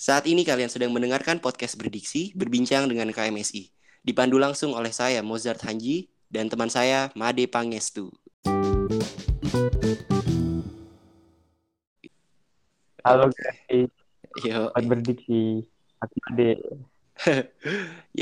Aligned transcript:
Saat 0.00 0.24
ini 0.24 0.48
kalian 0.48 0.72
sedang 0.72 0.96
mendengarkan 0.96 1.44
podcast 1.44 1.76
berdiksi 1.76 2.32
berbincang 2.32 2.88
dengan 2.88 3.12
KMSI. 3.12 3.68
Dipandu 4.00 4.40
langsung 4.40 4.72
oleh 4.72 4.88
saya 4.96 5.20
Mozart 5.20 5.60
Hanji 5.68 6.08
dan 6.32 6.48
teman 6.48 6.72
saya 6.72 7.12
Made 7.12 7.44
Pangestu. 7.52 8.08
Halo 13.04 13.28
guys, 13.28 13.92
Yo. 14.40 14.72
berdiksi. 14.72 15.68
Aku 16.00 16.16
Ade. 16.32 16.64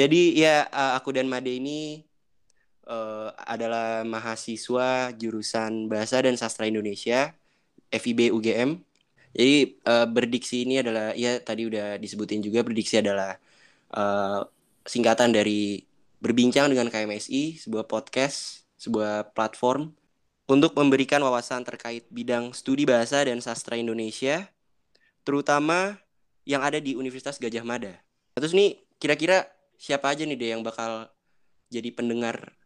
Jadi 0.03 0.35
ya 0.35 0.67
eh, 0.67 0.93
aku 0.99 1.15
dan 1.15 1.31
Made 1.31 1.63
ini 1.63 2.03
eh, 2.91 3.29
adalah 3.47 4.03
mahasiswa 4.03 5.15
jurusan 5.15 5.87
Bahasa 5.87 6.27
dan 6.27 6.35
Sastra 6.35 6.67
Indonesia 6.67 7.39
FIB 7.95 8.35
UGM. 8.35 8.88
Jadi 9.33 9.79
eh, 9.81 10.07
berdiksi 10.09 10.65
ini 10.65 10.81
adalah 10.81 11.13
ya 11.13 11.39
tadi 11.43 11.69
udah 11.69 12.01
disebutin 12.01 12.41
juga 12.41 12.65
berdiksi 12.65 13.01
adalah 13.01 13.37
eh, 13.93 14.41
singkatan 14.89 15.33
dari 15.37 15.85
berbincang 16.19 16.67
dengan 16.73 16.91
KMSI, 16.91 17.63
sebuah 17.63 17.87
podcast, 17.87 18.67
sebuah 18.81 19.35
platform 19.37 19.95
untuk 20.49 20.73
memberikan 20.75 21.21
wawasan 21.23 21.63
terkait 21.63 22.09
bidang 22.09 22.57
studi 22.57 22.89
bahasa 22.89 23.23
dan 23.23 23.39
sastra 23.45 23.77
Indonesia, 23.77 24.49
terutama 25.23 26.01
yang 26.49 26.65
ada 26.65 26.81
di 26.81 26.97
Universitas 26.97 27.37
Gajah 27.37 27.63
Mada. 27.63 27.95
Terus 28.33 28.57
nih 28.57 28.81
kira-kira 28.97 29.45
siapa 29.77 30.11
aja 30.11 30.25
nih 30.25 30.39
deh 30.41 30.51
yang 30.57 30.65
bakal 30.65 31.13
jadi 31.69 31.93
pendengar 31.93 32.57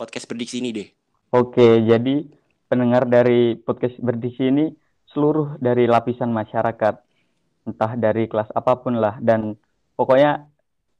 podcast 0.00 0.24
berdiksi 0.24 0.64
ini 0.64 0.70
deh? 0.72 0.88
Oke, 1.28 1.84
jadi 1.84 2.24
pendengar 2.72 3.04
dari 3.04 3.60
podcast 3.60 4.00
berdiksi 4.00 4.48
ini 4.48 4.72
seluruh 5.12 5.56
dari 5.60 5.88
lapisan 5.88 6.30
masyarakat, 6.30 6.94
entah 7.64 7.92
dari 7.96 8.28
kelas 8.28 8.52
apa 8.52 8.78
pun 8.80 9.00
lah, 9.00 9.16
dan 9.20 9.56
pokoknya 9.96 10.48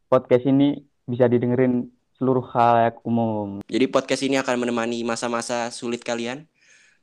podcast 0.08 0.48
ini 0.48 0.80
bisa 1.04 1.28
didengerin 1.28 1.88
seluruh 2.18 2.44
halayak 2.50 2.98
umum. 3.06 3.62
Jadi 3.70 3.86
podcast 3.86 4.22
ini 4.26 4.36
akan 4.40 4.66
menemani 4.66 5.06
masa-masa 5.06 5.70
sulit 5.70 6.02
kalian, 6.02 6.50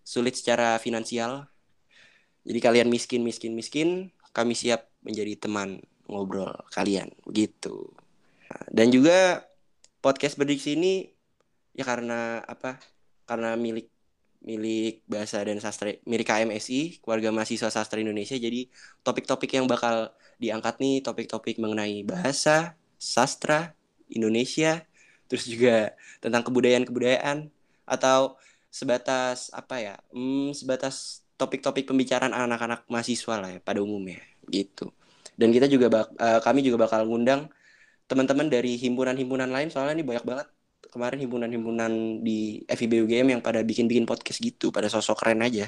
sulit 0.03 0.35
secara 0.35 0.75
finansial. 0.77 1.47
Jadi 2.45 2.59
kalian 2.61 2.91
miskin, 2.91 3.25
miskin, 3.25 3.57
miskin, 3.57 3.89
kami 4.35 4.53
siap 4.53 4.91
menjadi 5.01 5.47
teman 5.47 5.81
ngobrol 6.05 6.51
kalian. 6.75 7.09
Nah, 7.25 8.63
Dan 8.69 8.93
juga 8.93 9.47
podcast 10.03 10.37
berdiksi 10.37 10.77
ini 10.77 11.09
ya 11.73 11.87
karena 11.87 12.43
apa? 12.45 12.77
Karena 13.25 13.57
milik 13.57 13.89
milik 14.45 15.01
bahasa 15.09 15.41
dan 15.41 15.57
sastra 15.57 15.89
milik 16.05 16.27
KMSI, 16.29 17.01
keluarga 17.01 17.29
mahasiswa 17.33 17.69
sastra 17.73 17.97
Indonesia. 17.97 18.37
Jadi 18.37 18.69
topik-topik 19.01 19.51
yang 19.57 19.65
bakal 19.65 20.13
diangkat 20.37 20.75
nih 20.83 20.95
topik-topik 21.05 21.57
mengenai 21.63 22.05
bahasa, 22.05 22.77
sastra 23.01 23.73
Indonesia, 24.07 24.85
terus 25.27 25.49
juga 25.49 25.97
tentang 26.21 26.45
kebudayaan-kebudayaan 26.45 27.49
atau 27.89 28.37
sebatas 28.69 29.49
apa 29.49 29.75
ya? 29.81 29.95
Hmm, 30.13 30.53
sebatas 30.53 31.25
topik-topik 31.35 31.89
pembicaraan 31.89 32.31
anak-anak 32.31 32.87
mahasiswa 32.87 33.35
lah 33.41 33.49
ya 33.57 33.59
pada 33.59 33.81
umumnya 33.83 34.21
gitu. 34.53 34.93
Dan 35.35 35.51
kita 35.51 35.67
juga 35.67 35.87
bak- 35.91 36.15
eh, 36.15 36.39
kami 36.45 36.63
juga 36.63 36.87
bakal 36.87 37.03
ngundang 37.09 37.51
teman-teman 38.09 38.47
dari 38.47 38.77
himpunan-himpunan 38.77 39.49
lain 39.49 39.69
soalnya 39.73 39.99
ini 40.01 40.05
banyak 40.05 40.25
banget 40.27 40.47
kemarin 40.95 41.19
himpunan-himpunan 41.27 42.23
di 42.23 42.63
FIB 42.63 43.03
UGM 43.03 43.35
yang 43.35 43.41
pada 43.43 43.59
bikin-bikin 43.59 44.07
podcast 44.07 44.39
gitu, 44.39 44.71
pada 44.71 44.87
sosok 44.87 45.19
keren 45.19 45.43
aja. 45.43 45.67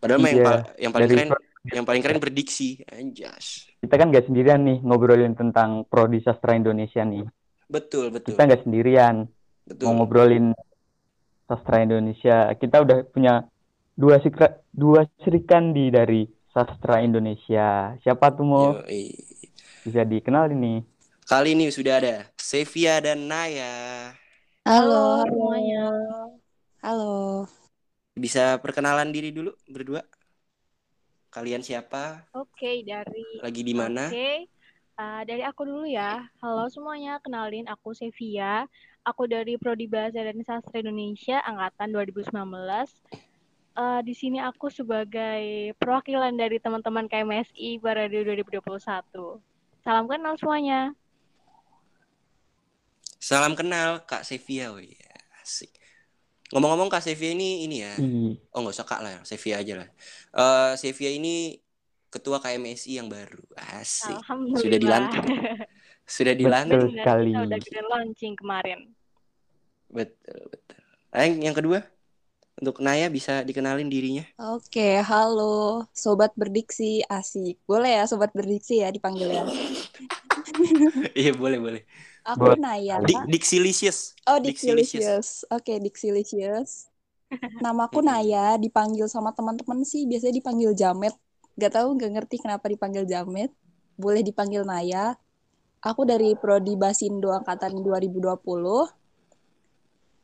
Padahal 0.00 0.24
mah 0.24 0.30
yang, 0.32 0.40
Iya, 0.40 0.46
pa- 0.48 0.64
yang 0.80 0.92
paling 0.96 1.08
keren 1.12 1.28
yang 1.66 1.84
paling 1.84 2.02
keren 2.02 2.22
berdiksi, 2.22 2.80
anjas. 2.88 3.66
kita 3.82 3.98
kan 3.98 4.14
gak 4.14 4.30
sendirian 4.30 4.62
nih 4.62 4.78
ngobrolin 4.86 5.34
tentang 5.34 5.82
prodi 5.84 6.22
sastra 6.22 6.54
Indonesia 6.54 7.02
nih. 7.02 7.26
Betul, 7.66 8.14
betul. 8.14 8.32
Kita 8.32 8.46
nggak 8.46 8.62
sendirian 8.62 9.26
Betul. 9.66 9.84
mau 9.90 9.92
ngobrolin 10.00 10.54
sastra 11.50 11.82
Indonesia. 11.82 12.54
Kita 12.54 12.86
udah 12.86 13.02
punya 13.10 13.42
dua 13.98 14.22
sikra, 14.22 14.62
dua 14.70 15.02
serikandi 15.26 15.90
dari 15.90 16.22
sastra 16.54 17.02
Indonesia. 17.02 17.98
Siapa 17.98 18.30
tuh 18.38 18.46
mau 18.46 18.66
Yoi. 18.86 19.10
bisa 19.82 20.06
dikenalin 20.06 20.58
nih? 20.62 20.78
Kali 21.26 21.58
ini 21.58 21.66
sudah 21.74 21.94
ada 21.98 22.14
Sevia 22.46 23.02
dan 23.02 23.26
Naya. 23.26 24.14
Halo, 24.62 25.18
Halo 25.18 25.26
semuanya. 25.26 25.82
halo. 26.78 27.42
Bisa 28.14 28.54
perkenalan 28.62 29.10
diri 29.10 29.34
dulu 29.34 29.50
berdua? 29.66 30.06
Kalian 31.34 31.66
siapa? 31.66 32.22
Oke, 32.38 32.86
dari 32.86 33.42
Lagi 33.42 33.66
di 33.66 33.74
mana? 33.74 34.06
Oke. 34.06 34.46
Uh, 34.94 35.26
dari 35.26 35.42
aku 35.42 35.66
dulu 35.66 35.90
ya. 35.90 36.22
Halo 36.38 36.70
semuanya, 36.70 37.18
kenalin 37.18 37.66
aku 37.66 37.98
Sevia. 37.98 38.70
Aku 39.02 39.26
dari 39.26 39.58
Prodi 39.58 39.90
Bahasa 39.90 40.22
dan 40.22 40.38
Sastra 40.46 40.78
Indonesia 40.78 41.42
angkatan 41.42 41.90
2019. 41.98 42.30
Uh, 43.74 44.06
di 44.06 44.14
sini 44.14 44.38
aku 44.38 44.70
sebagai 44.70 45.74
perwakilan 45.82 46.30
dari 46.38 46.62
teman-teman 46.62 47.10
KMSI 47.10 47.82
periode 47.82 48.38
2021. 48.38 48.70
Salam 49.82 50.06
kenal 50.06 50.38
semuanya. 50.38 50.94
Salam 53.26 53.58
kenal 53.58 54.06
Kak 54.06 54.22
Sevia. 54.22 54.70
Oh 54.70 54.78
iya, 54.78 55.10
asik. 55.42 55.74
Ngomong-ngomong 56.54 56.86
Kak 56.86 57.02
Sevia 57.02 57.34
ini 57.34 57.66
ini 57.66 57.82
ya. 57.82 57.98
Ih, 57.98 58.38
Oh 58.54 58.62
nggak 58.62 58.78
usah 58.78 58.86
Kak 58.86 59.02
lah, 59.02 59.18
Sevia 59.26 59.58
aja 59.58 59.82
lah. 59.82 59.88
Eh 60.30 60.72
Sevia 60.78 61.10
ini 61.10 61.58
ketua 62.06 62.38
KMSI 62.38 63.02
yang 63.02 63.10
baru. 63.10 63.42
Asik. 63.82 64.14
Alhamdulillah. 64.14 64.62
Sudah 64.62 64.78
dilantik. 64.78 65.24
Sudah 66.06 66.34
dilantik. 66.38 66.78
Betul 66.78 66.94
sekali. 66.94 67.30
Kita 67.34 67.42
udah 67.42 67.58
grand 67.66 67.88
launching 67.90 68.34
kemarin. 68.38 68.78
Betul, 69.90 70.38
betul. 70.46 70.78
Ayo, 71.10 71.30
yang 71.42 71.56
kedua, 71.58 71.82
untuk 72.62 72.78
Naya 72.78 73.10
bisa 73.10 73.42
dikenalin 73.42 73.90
dirinya. 73.90 74.22
Oke, 74.38 75.02
halo 75.02 75.82
sobat 75.90 76.30
berdiksi 76.38 77.02
asik. 77.10 77.58
Boleh 77.66 77.98
ya 77.98 78.04
sobat 78.06 78.30
berdiksi 78.30 78.86
ya 78.86 78.94
dipanggil 78.94 79.34
ya. 79.34 79.42
Iya 81.18 81.34
boleh 81.34 81.58
boleh. 81.58 81.82
Aku 82.26 82.42
Boleh. 82.42 82.58
Naya. 82.58 82.98
Di 83.06 83.14
Dixilicious. 83.30 84.18
Oh, 84.26 84.42
Dixilicious. 84.42 85.46
Oke, 85.46 85.78
Dixilicious. 85.78 86.90
Namaku 87.62 88.02
Naya, 88.02 88.58
dipanggil 88.58 89.06
sama 89.06 89.30
teman-teman 89.30 89.86
sih 89.86 90.10
biasanya 90.10 90.34
dipanggil 90.34 90.74
Jamet. 90.74 91.14
Gak 91.54 91.78
tahu, 91.78 91.94
gak 91.94 92.10
ngerti 92.18 92.42
kenapa 92.42 92.66
dipanggil 92.66 93.06
Jamet. 93.06 93.54
Boleh 93.94 94.26
dipanggil 94.26 94.66
Naya. 94.66 95.14
Aku 95.86 96.02
dari 96.02 96.34
Prodi 96.34 96.74
Basindo 96.74 97.30
angkatan 97.30 97.78
2020. 97.78 98.26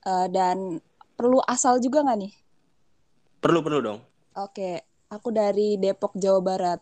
Eh, 0.02 0.26
dan 0.34 0.82
perlu 1.14 1.38
asal 1.46 1.78
juga 1.78 2.02
nggak 2.02 2.18
nih? 2.18 2.32
Perlu 3.38 3.62
perlu 3.62 3.78
dong. 3.78 4.00
Oke, 4.34 4.82
aku 5.06 5.30
dari 5.30 5.78
Depok, 5.78 6.18
Jawa 6.18 6.40
Barat. 6.42 6.80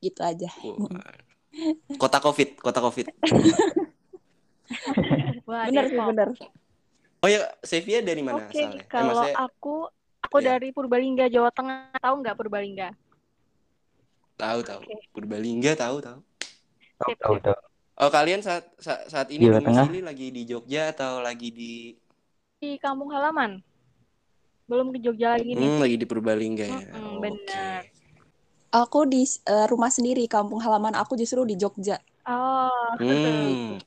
Gitu 0.00 0.24
aja. 0.24 0.48
Kota 2.00 2.16
Covid, 2.24 2.56
kota 2.64 2.80
Covid. 2.80 3.12
Wah, 5.48 5.64
Bener 5.68 5.84
sih, 5.88 5.98
bener. 5.98 6.28
Oh 7.24 7.28
ya, 7.28 7.50
Sevia 7.66 7.98
dari 8.04 8.22
mana 8.22 8.46
Oke, 8.46 8.54
asalnya? 8.54 8.82
Eh, 8.84 8.90
kalau 8.92 9.04
maksudnya 9.10 9.34
aku 9.34 9.74
aku 10.22 10.36
Iya. 10.38 10.48
dari 10.54 10.68
Purbalingga, 10.76 11.24
Jawa 11.32 11.50
Tengah. 11.50 11.98
Tahu 11.98 12.14
nggak 12.22 12.36
Purbalingga? 12.38 12.88
tahu 14.38 14.60
tahu. 14.64 14.82
Oke. 14.82 14.94
Purbalingga 15.14 15.72
tahu 15.82 15.96
tahu. 16.06 16.18
tahu, 16.98 17.12
tahu, 17.22 17.36
tahu. 17.42 17.58
Oh 17.98 18.10
kalian 18.14 18.40
saat 18.46 18.64
saat, 18.78 19.10
saat 19.10 19.28
ini 19.34 19.50
Jawa 19.50 19.58
Tengah. 19.58 19.88
domisili 19.88 20.00
lagi 20.06 20.26
di 20.30 20.42
Jogja 20.46 20.94
atau 20.94 21.18
lagi 21.18 21.48
di 21.50 21.72
Di 22.62 22.78
kampung 22.78 23.10
halaman. 23.14 23.62
Belum 24.68 24.92
ke 24.94 24.98
Jogja 25.00 25.34
lagi 25.34 25.52
nih. 25.56 25.70
hmm, 25.70 25.80
lagi 25.82 25.96
di 25.98 26.06
Purbalingga 26.06 26.66
ya? 26.66 26.86
Oke. 26.94 27.20
benar. 27.24 27.82
Aku 28.68 29.08
di 29.08 29.24
eh, 29.24 29.66
rumah 29.72 29.88
sendiri, 29.88 30.28
kampung 30.28 30.60
halaman 30.60 30.92
aku 30.92 31.16
justru 31.16 31.40
di 31.48 31.56
Jogja. 31.56 31.96
Oh, 32.28 32.92
Hmm. 33.00 33.80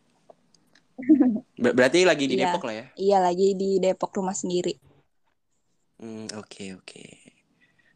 Ber- 1.62 1.76
berarti 1.78 2.06
lagi 2.08 2.26
di 2.30 2.36
Iya. 2.38 2.50
Depok 2.50 2.64
lah 2.68 2.76
ya? 2.76 2.86
Iya, 2.98 3.18
lagi 3.26 3.48
di 3.58 3.70
Depok 3.84 4.12
rumah 4.18 4.36
sendiri. 4.36 4.74
Hmm, 6.02 6.26
oke 6.42 6.64
oke. 6.82 7.04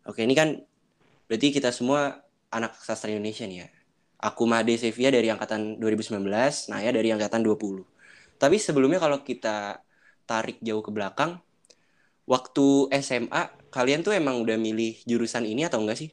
Oke, 0.05 0.21
ini 0.25 0.35
kan 0.37 0.49
berarti 1.27 1.49
kita 1.55 1.69
semua 1.73 2.21
anak 2.53 2.77
sastra 2.81 3.09
Indonesia 3.13 3.45
nih 3.49 3.65
ya. 3.65 3.67
Aku 4.21 4.43
Made 4.49 4.73
Sevia 4.81 5.09
dari 5.13 5.29
angkatan 5.33 5.77
2019, 5.81 6.69
Naya 6.71 6.89
dari 6.93 7.09
angkatan 7.13 7.41
20. 7.45 7.83
Tapi 8.41 8.57
sebelumnya 8.61 8.99
kalau 9.01 9.21
kita 9.25 9.81
tarik 10.29 10.57
jauh 10.65 10.81
ke 10.85 10.91
belakang, 10.93 11.37
waktu 12.29 12.65
SMA 13.05 13.43
kalian 13.75 14.01
tuh 14.05 14.13
emang 14.15 14.41
udah 14.43 14.57
milih 14.59 15.01
jurusan 15.09 15.45
ini 15.45 15.65
atau 15.67 15.81
enggak 15.83 15.97
sih? 16.01 16.09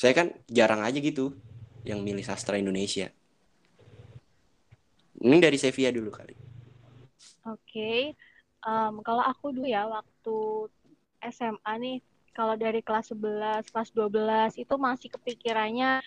Saya 0.00 0.12
kan 0.18 0.26
jarang 0.58 0.82
aja 0.86 0.98
gitu 1.08 1.34
yang 1.88 2.00
milih 2.06 2.22
sastra 2.26 2.56
Indonesia. 2.62 3.06
Ini 5.26 5.36
dari 5.44 5.58
Sevia 5.58 5.90
dulu 5.90 6.10
kali. 6.14 6.34
Oke. 7.46 8.14
Em, 8.64 8.94
kalau 9.06 9.22
aku 9.30 9.52
dulu 9.54 9.66
ya 9.68 9.84
waktu 9.88 10.36
SMA 11.20 11.72
nih 11.80 11.96
kalau 12.36 12.54
dari 12.58 12.80
kelas 12.86 13.12
11, 13.12 13.62
kelas 13.72 13.90
12 13.96 14.52
itu 14.58 14.74
masih 14.80 15.08
kepikirannya 15.14 16.00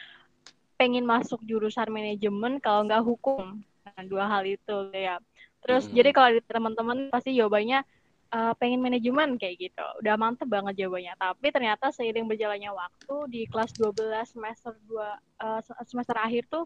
pengen 0.79 1.05
masuk 1.07 1.41
jurusan 1.49 1.89
manajemen 1.93 2.59
kalau 2.63 2.85
nggak 2.87 3.03
hukum. 3.05 3.61
Nah, 3.85 4.03
dua 4.11 4.25
hal 4.29 4.43
itu 4.45 4.75
ya. 4.93 5.17
Terus 5.63 5.83
Mm-mm. 5.83 5.97
jadi 5.97 6.09
kalau 6.15 6.29
di 6.37 6.41
teman-teman 6.45 6.97
pasti 7.13 7.33
jawabannya 7.39 7.79
eh, 8.35 8.53
pengen 8.59 8.81
manajemen 8.83 9.29
kayak 9.41 9.55
gitu. 9.71 9.85
Udah 10.03 10.15
mantep 10.19 10.47
banget 10.51 10.73
jawabannya. 10.85 11.13
Tapi 11.17 11.47
ternyata 11.55 11.85
seiring 11.93 12.25
berjalannya 12.29 12.71
waktu 12.73 13.15
di 13.33 13.41
kelas 13.51 13.71
12 13.79 14.33
semester 14.35 14.73
2 14.89 15.15
eh, 15.43 15.61
se- 15.65 15.77
semester 15.89 16.17
akhir 16.19 16.43
tuh 16.51 16.65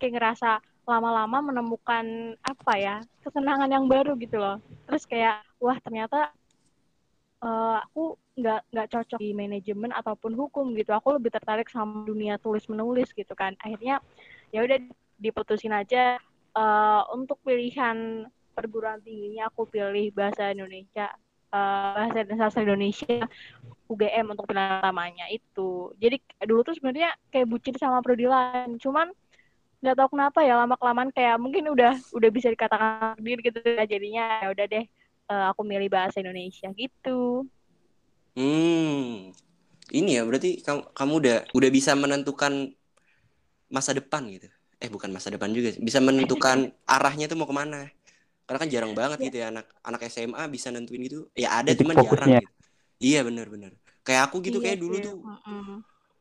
kayak 0.00 0.12
ngerasa 0.18 0.50
lama-lama 0.82 1.38
menemukan 1.52 2.34
apa 2.42 2.72
ya 2.74 2.96
kesenangan 3.22 3.70
yang 3.70 3.86
baru 3.86 4.18
gitu 4.18 4.38
loh. 4.38 4.58
Terus 4.90 5.06
kayak 5.06 5.46
wah 5.62 5.78
ternyata 5.78 6.34
eh, 7.42 7.76
aku 7.86 8.18
nggak 8.32 8.60
nggak 8.72 8.88
cocok 8.90 9.18
di 9.22 9.30
manajemen 9.36 9.94
ataupun 9.94 10.34
hukum 10.34 10.74
gitu. 10.74 10.90
Aku 10.90 11.14
lebih 11.14 11.30
tertarik 11.30 11.70
sama 11.70 12.02
dunia 12.02 12.38
tulis 12.42 12.66
menulis 12.66 13.14
gitu 13.14 13.32
kan. 13.38 13.54
Akhirnya 13.62 14.02
ya 14.50 14.66
udah 14.66 14.78
diputusin 15.22 15.70
aja 15.70 16.18
eh, 16.56 17.02
untuk 17.14 17.38
pilihan 17.46 18.26
perguruan 18.52 19.00
tingginya 19.00 19.48
aku 19.48 19.64
pilih 19.70 20.12
bahasa 20.12 20.50
Indonesia 20.50 21.14
eh, 21.54 21.90
bahasa 21.94 22.26
dan 22.26 22.36
sastra 22.42 22.66
Indonesia 22.66 23.22
UGM 23.86 24.34
untuk 24.34 24.50
pilihan 24.50 24.82
utamanya 24.82 25.26
itu. 25.30 25.94
Jadi 26.02 26.18
dulu 26.42 26.66
tuh 26.66 26.74
sebenarnya 26.74 27.14
kayak 27.30 27.46
bucin 27.46 27.76
sama 27.78 28.02
prodi 28.02 28.26
lain, 28.26 28.80
cuman 28.82 29.14
nggak 29.82 29.96
tahu 29.98 30.08
kenapa 30.14 30.38
ya 30.46 30.54
lama 30.54 30.78
kelamaan 30.78 31.10
kayak 31.10 31.36
mungkin 31.42 31.66
udah 31.74 31.98
udah 32.14 32.30
bisa 32.30 32.48
dikatakan 32.54 33.18
takdir 33.18 33.38
gitu 33.42 33.58
ya 33.66 33.84
jadinya 33.84 34.24
ya 34.46 34.48
udah 34.54 34.66
deh 34.70 34.84
eh, 35.32 35.44
aku 35.50 35.60
milih 35.66 35.90
bahasa 35.90 36.22
Indonesia 36.22 36.70
gitu. 36.78 37.44
Hmm. 38.38 39.34
Ini 39.92 40.10
ya 40.16 40.22
berarti 40.24 40.62
kamu 40.64 40.80
kamu 40.96 41.12
udah 41.20 41.36
udah 41.52 41.70
bisa 41.74 41.92
menentukan 41.98 42.72
masa 43.68 43.90
depan 43.92 44.24
gitu. 44.30 44.48
Eh 44.78 44.88
bukan 44.88 45.10
masa 45.10 45.28
depan 45.34 45.50
juga 45.52 45.74
sih. 45.74 45.82
Bisa 45.82 45.98
menentukan 45.98 46.70
arahnya 46.94 47.26
tuh 47.26 47.36
mau 47.36 47.48
ke 47.50 47.54
mana. 47.54 47.90
Karena 48.46 48.58
kan 48.62 48.68
jarang 48.70 48.92
banget 48.94 49.18
Ya. 49.20 49.24
gitu 49.28 49.36
ya 49.42 49.46
anak 49.52 49.66
anak 49.82 50.00
SMA 50.08 50.42
bisa 50.48 50.70
nentuin 50.70 51.02
gitu. 51.04 51.26
Ya 51.34 51.58
ada 51.58 51.74
cuman 51.74 51.96
jarang 51.98 52.30
gitu. 52.40 52.52
Iya 53.02 53.20
benar-benar. 53.26 53.72
Kayak 54.06 54.30
aku 54.30 54.36
gitu 54.46 54.58
Iya 54.62 54.64
kayak 54.72 54.78
dulu 54.78 54.96
tuh 55.02 55.14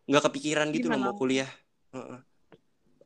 nggak 0.09 0.23
kepikiran 0.27 0.67
gitu 0.73 0.87
loh 0.91 0.99
mau 0.99 1.15
kuliah. 1.15 1.49
Heeh. 1.93 2.30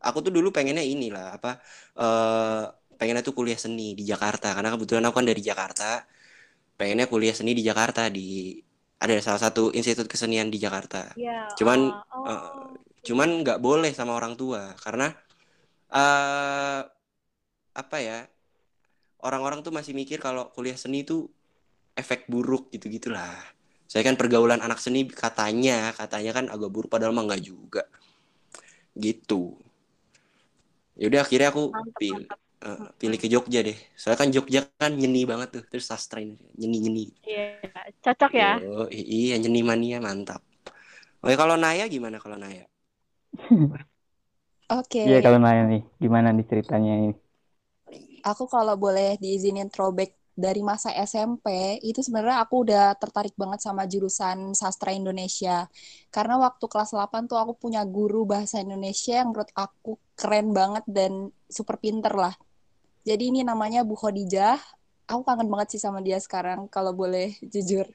Aku 0.05 0.21
tuh 0.21 0.29
dulu 0.29 0.53
pengennya 0.53 0.85
inilah 0.85 1.41
apa 1.41 1.57
eh 1.97 2.63
pengennya 2.95 3.25
tuh 3.25 3.35
kuliah 3.35 3.59
seni 3.59 3.97
di 3.97 4.07
Jakarta 4.07 4.53
karena 4.55 4.71
kebetulan 4.77 5.03
aku 5.09 5.15
kan 5.19 5.27
dari 5.27 5.41
Jakarta. 5.41 6.05
Pengennya 6.75 7.07
kuliah 7.07 7.33
seni 7.35 7.55
di 7.55 7.63
Jakarta 7.63 8.11
di 8.11 8.59
ada 8.99 9.15
salah 9.23 9.41
satu 9.41 9.71
institut 9.75 10.07
kesenian 10.11 10.51
di 10.51 10.59
Jakarta. 10.59 11.15
Iya. 11.15 11.51
Cuman, 11.55 11.79
eh, 11.87 12.19
oh, 12.19 12.27
eh, 12.27 12.65
Cuman 13.05 13.45
nggak 13.45 13.61
boleh 13.61 13.93
sama 13.93 14.17
orang 14.17 14.33
tua 14.33 14.73
karena 14.81 15.13
eh 15.93 16.81
apa 17.77 17.97
ya 18.01 18.25
orang-orang 19.21 19.61
tuh 19.61 19.69
masih 19.69 19.93
mikir 19.93 20.17
kalau 20.17 20.49
kuliah 20.57 20.73
seni 20.73 21.05
itu 21.05 21.29
efek 21.93 22.25
buruk 22.25 22.73
gitu 22.73 22.89
gitulah. 22.89 23.37
Saya 23.85 24.01
kan 24.01 24.17
pergaulan 24.17 24.59
anak 24.65 24.81
seni 24.81 25.05
katanya 25.05 25.93
katanya 25.93 26.31
kan 26.33 26.45
agak 26.49 26.73
buruk 26.73 26.89
padahal 26.89 27.13
mah 27.13 27.29
nggak 27.29 27.45
juga 27.45 27.85
gitu. 28.97 29.53
Yaudah 31.01 31.21
akhirnya 31.25 31.47
aku 31.53 31.61
pilih 31.99 32.27
eh, 32.65 32.79
pilih 32.99 33.17
ke 33.23 33.27
Jogja 33.33 33.59
deh. 33.67 33.77
Soalnya 33.99 34.19
kan 34.21 34.29
Jogja 34.35 34.59
kan 34.81 34.91
nyeni 34.99 35.21
banget 35.31 35.49
tuh 35.55 35.63
terus 35.71 35.85
sastra 35.91 36.19
ini 36.25 36.35
nyeni 36.59 36.77
nyeni. 36.83 37.03
Iya, 37.27 37.43
cocok 38.03 38.31
ya. 38.41 38.49
I- 38.99 39.07
iya 39.19 39.35
nyeni 39.41 39.61
mania 39.69 39.97
mantap. 40.05 40.41
Oke 41.23 41.35
kalau 41.41 41.55
Naya 41.63 41.85
gimana 41.95 42.17
kalau 42.23 42.37
Naya? 42.43 42.63
Oke, 44.69 45.05
Iya 45.07 45.17
kalau 45.23 45.39
nanya 45.43 45.63
nih, 45.71 45.81
gimana 46.03 46.27
nih 46.35 46.45
ceritanya 46.51 46.91
ini? 46.99 47.13
aku 48.29 48.43
kalau 48.53 48.75
boleh 48.83 49.05
diizinin 49.23 49.67
throwback 49.73 50.09
dari 50.35 50.59
masa 50.59 50.91
SMP, 50.91 51.79
itu 51.79 52.03
sebenarnya 52.03 52.43
aku 52.43 52.67
udah 52.67 52.91
tertarik 52.99 53.31
banget 53.39 53.63
sama 53.63 53.87
jurusan 53.87 54.51
sastra 54.51 54.91
Indonesia. 54.91 55.71
Karena 56.11 56.35
waktu 56.35 56.67
kelas 56.67 56.91
8 56.91 57.31
tuh 57.31 57.39
aku 57.39 57.55
punya 57.55 57.87
guru 57.87 58.27
bahasa 58.27 58.59
Indonesia 58.59 59.23
yang 59.23 59.31
menurut 59.31 59.47
aku 59.55 59.95
keren 60.19 60.51
banget 60.51 60.83
dan 60.91 61.31
super 61.47 61.79
pinter 61.79 62.11
lah. 62.11 62.35
Jadi 63.07 63.31
ini 63.31 63.41
namanya 63.47 63.87
Bu 63.87 63.95
Khadijah. 63.95 64.59
Aku 65.07 65.23
kangen 65.23 65.47
banget 65.47 65.77
sih 65.77 65.81
sama 65.81 66.03
dia 66.03 66.19
sekarang 66.19 66.67
kalau 66.67 66.91
boleh 66.91 67.31
jujur. 67.39 67.87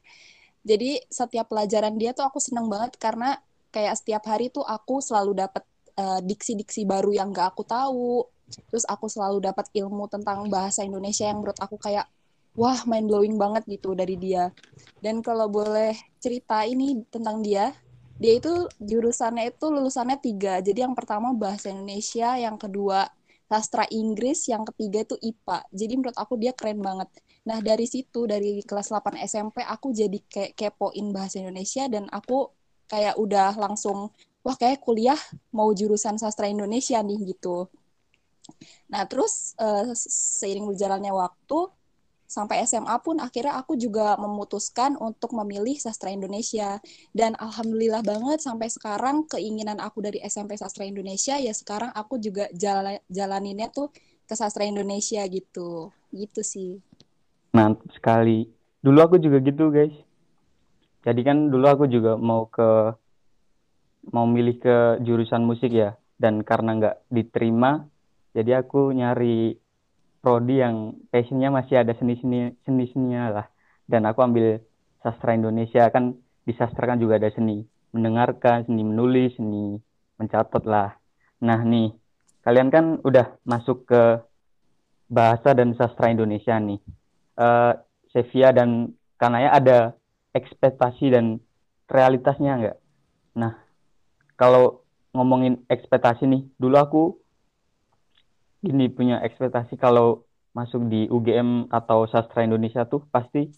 Jadi 0.65 0.97
setiap 1.13 1.53
pelajaran 1.53 1.93
dia 2.01 2.17
tuh 2.17 2.25
aku 2.25 2.41
seneng 2.41 2.73
banget 2.73 2.97
karena 2.97 3.37
kayak 3.69 4.01
setiap 4.01 4.25
hari 4.25 4.49
tuh 4.49 4.65
aku 4.65 5.05
selalu 5.05 5.45
dapat 5.45 5.65
eh, 5.99 6.21
diksi-diksi 6.25 6.89
baru 6.89 7.13
yang 7.13 7.37
gak 7.37 7.53
aku 7.53 7.69
tahu. 7.69 8.25
Terus 8.49 8.89
aku 8.89 9.13
selalu 9.13 9.45
dapat 9.45 9.69
ilmu 9.77 10.09
tentang 10.09 10.49
bahasa 10.49 10.87
Indonesia 10.87 11.29
yang 11.29 11.43
menurut 11.43 11.59
aku 11.61 11.77
kayak 11.77 12.09
wah 12.55 12.82
mind 12.87 13.06
blowing 13.06 13.37
banget 13.38 13.67
gitu 13.67 13.94
dari 13.94 14.17
dia. 14.19 14.50
Dan 14.99 15.23
kalau 15.23 15.47
boleh 15.50 15.94
cerita 16.19 16.67
ini 16.67 17.02
tentang 17.08 17.41
dia, 17.41 17.73
dia 18.20 18.37
itu 18.37 18.69
jurusannya 18.79 19.55
itu 19.55 19.67
lulusannya 19.73 20.19
tiga. 20.20 20.61
Jadi 20.61 20.85
yang 20.85 20.93
pertama 20.93 21.32
bahasa 21.32 21.73
Indonesia, 21.73 22.37
yang 22.37 22.61
kedua 22.61 23.08
sastra 23.50 23.82
Inggris, 23.91 24.47
yang 24.47 24.62
ketiga 24.62 25.02
itu 25.02 25.17
IPA. 25.19 25.58
Jadi 25.75 25.93
menurut 25.99 26.17
aku 26.19 26.38
dia 26.38 26.55
keren 26.55 26.79
banget. 26.79 27.11
Nah 27.49 27.58
dari 27.58 27.88
situ 27.88 28.29
dari 28.29 28.62
kelas 28.62 28.93
8 28.93 29.19
SMP 29.26 29.64
aku 29.64 29.91
jadi 29.91 30.19
kayak 30.29 30.55
kepoin 30.55 31.11
bahasa 31.11 31.43
Indonesia 31.43 31.88
dan 31.91 32.06
aku 32.12 32.53
kayak 32.87 33.19
udah 33.19 33.56
langsung 33.58 34.12
wah 34.44 34.56
kayak 34.56 34.79
kuliah 34.85 35.19
mau 35.50 35.73
jurusan 35.75 36.20
sastra 36.20 36.46
Indonesia 36.46 37.00
nih 37.03 37.35
gitu. 37.35 37.67
Nah, 38.91 39.06
terus 39.06 39.55
eh, 39.58 39.94
seiring 39.94 40.67
berjalannya 40.67 41.12
waktu 41.14 41.58
sampai 42.31 42.62
SMA 42.62 42.94
pun 43.03 43.19
akhirnya 43.19 43.59
aku 43.59 43.75
juga 43.75 44.15
memutuskan 44.15 44.94
untuk 45.03 45.35
memilih 45.35 45.75
sastra 45.82 46.15
Indonesia 46.15 46.79
dan 47.11 47.35
alhamdulillah 47.35 48.06
banget 48.06 48.38
sampai 48.38 48.71
sekarang 48.71 49.27
keinginan 49.27 49.82
aku 49.82 49.99
dari 49.99 50.23
SMP 50.23 50.55
sastra 50.55 50.87
Indonesia 50.87 51.35
ya 51.35 51.50
sekarang 51.50 51.91
aku 51.91 52.23
juga 52.23 52.47
jala- 52.55 53.03
jalaninnya 53.11 53.75
tuh 53.75 53.91
ke 54.31 54.38
sastra 54.38 54.62
Indonesia 54.62 55.27
gitu. 55.27 55.91
Gitu 56.15 56.47
sih. 56.47 56.79
Mantap 57.50 57.91
sekali. 57.91 58.47
Dulu 58.79 58.99
aku 59.03 59.17
juga 59.19 59.43
gitu, 59.43 59.75
guys. 59.75 59.94
Jadi 61.03 61.21
kan 61.27 61.50
dulu 61.50 61.67
aku 61.67 61.85
juga 61.91 62.15
mau 62.15 62.47
ke 62.47 62.94
mau 64.15 64.25
milih 64.25 64.56
ke 64.62 64.77
jurusan 65.03 65.44
musik 65.44 65.75
ya, 65.75 65.99
dan 66.17 66.41
karena 66.41 66.77
nggak 66.77 66.96
diterima, 67.13 67.84
jadi 68.32 68.65
aku 68.65 68.96
nyari 68.96 69.60
prodi 70.20 70.60
yang 70.60 70.96
passionnya 71.08 71.48
masih 71.53 71.81
ada 71.81 71.93
seni-seni 71.96 72.55
seni-seninya 72.65 73.24
lah. 73.32 73.46
Dan 73.89 74.06
aku 74.06 74.22
ambil 74.22 74.60
sastra 75.03 75.34
Indonesia 75.34 75.89
kan 75.91 76.15
di 76.44 76.53
sastra 76.55 76.94
kan 76.94 77.00
juga 77.00 77.19
ada 77.19 77.32
seni 77.32 77.65
mendengarkan, 77.91 78.69
seni 78.69 78.86
menulis, 78.86 79.34
seni 79.34 79.81
mencatat 80.20 80.62
lah. 80.69 80.94
Nah 81.43 81.60
nih, 81.65 81.91
kalian 82.46 82.69
kan 82.70 82.84
udah 83.03 83.41
masuk 83.43 83.89
ke 83.89 84.20
bahasa 85.10 85.56
dan 85.56 85.74
sastra 85.74 86.12
Indonesia 86.12 86.55
nih 86.55 86.79
eh 87.41 87.72
Sevia 88.10 88.50
dan 88.50 88.93
Kanaya 89.17 89.55
ada 89.55 89.94
ekspektasi 90.34 91.15
dan 91.15 91.39
realitasnya 91.86 92.53
nggak? 92.58 92.79
Nah, 93.39 93.55
kalau 94.34 94.82
ngomongin 95.15 95.62
ekspektasi 95.70 96.27
nih, 96.27 96.43
dulu 96.56 96.77
aku 96.79 97.03
gini 98.60 98.93
punya 98.93 99.24
ekspektasi 99.24 99.81
kalau 99.81 100.29
masuk 100.52 100.86
di 100.93 101.08
UGM 101.08 101.72
atau 101.72 102.05
sastra 102.10 102.44
Indonesia 102.44 102.84
tuh 102.84 103.06
pasti 103.08 103.48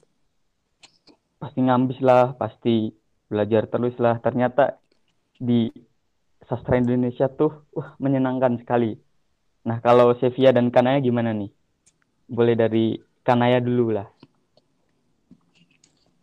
pasti 1.42 1.58
ngambis 1.58 1.98
lah, 1.98 2.38
pasti 2.38 2.94
belajar 3.26 3.66
terus 3.66 3.98
lah. 3.98 4.22
Ternyata 4.22 4.78
di 5.34 5.66
sastra 6.46 6.78
Indonesia 6.78 7.26
tuh 7.26 7.66
wah 7.74 7.98
menyenangkan 7.98 8.62
sekali. 8.62 8.94
Nah, 9.66 9.78
kalau 9.82 10.14
Sevia 10.18 10.54
dan 10.54 10.70
Kanaya 10.70 11.02
gimana 11.02 11.34
nih? 11.34 11.50
Boleh 12.30 12.54
dari 12.54 12.98
Kanaya 13.22 13.58
dulu 13.58 13.94
lah. 13.94 14.06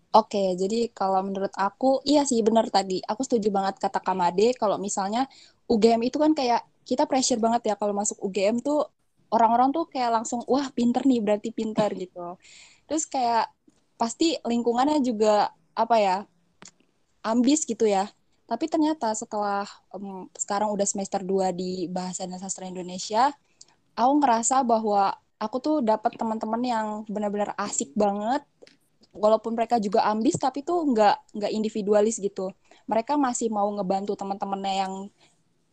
Oke, 0.10 0.58
jadi 0.58 0.90
kalau 0.90 1.22
menurut 1.22 1.54
aku, 1.54 2.02
iya 2.02 2.26
sih 2.26 2.42
benar 2.42 2.66
tadi. 2.74 2.98
Aku 3.06 3.22
setuju 3.22 3.54
banget 3.54 3.78
kata 3.78 4.02
Kamade 4.02 4.58
kalau 4.58 4.82
misalnya 4.82 5.30
UGM 5.70 6.02
itu 6.02 6.18
kan 6.18 6.34
kayak 6.34 6.66
kita 6.90 7.06
pressure 7.06 7.38
banget 7.38 7.70
ya 7.70 7.76
kalau 7.78 7.94
masuk 7.94 8.18
UGM 8.26 8.66
tuh 8.66 8.90
orang-orang 9.30 9.70
tuh 9.70 9.86
kayak 9.86 10.10
langsung 10.10 10.42
wah 10.50 10.74
pinter 10.74 11.06
nih 11.06 11.22
berarti 11.22 11.54
pinter 11.54 11.94
gitu. 11.94 12.42
Terus 12.90 13.06
kayak 13.06 13.54
pasti 14.02 14.42
lingkungannya 14.42 14.98
juga 15.06 15.54
apa 15.78 15.96
ya 16.02 16.18
ambis 17.22 17.70
gitu 17.70 17.86
ya. 17.86 18.10
Tapi 18.50 18.66
ternyata 18.66 19.14
setelah 19.14 19.70
em, 19.94 20.26
sekarang 20.34 20.74
udah 20.74 20.88
semester 20.90 21.22
2 21.22 21.54
di 21.54 21.86
Bahasa 21.86 22.26
dan 22.26 22.42
Sastra 22.42 22.66
Indonesia, 22.66 23.30
aku 23.94 24.12
ngerasa 24.26 24.66
bahwa 24.66 25.14
aku 25.38 25.58
tuh 25.62 25.78
dapat 25.86 26.18
teman-teman 26.18 26.62
yang 26.66 26.88
benar-benar 27.06 27.54
asik 27.62 27.94
banget 27.94 28.42
walaupun 29.14 29.54
mereka 29.58 29.78
juga 29.78 30.06
ambis 30.10 30.38
tapi 30.38 30.62
tuh 30.62 30.86
nggak 30.86 31.34
nggak 31.38 31.52
individualis 31.54 32.22
gitu 32.22 32.54
mereka 32.86 33.18
masih 33.18 33.50
mau 33.50 33.66
ngebantu 33.74 34.14
teman-temannya 34.14 34.74
yang 34.86 34.94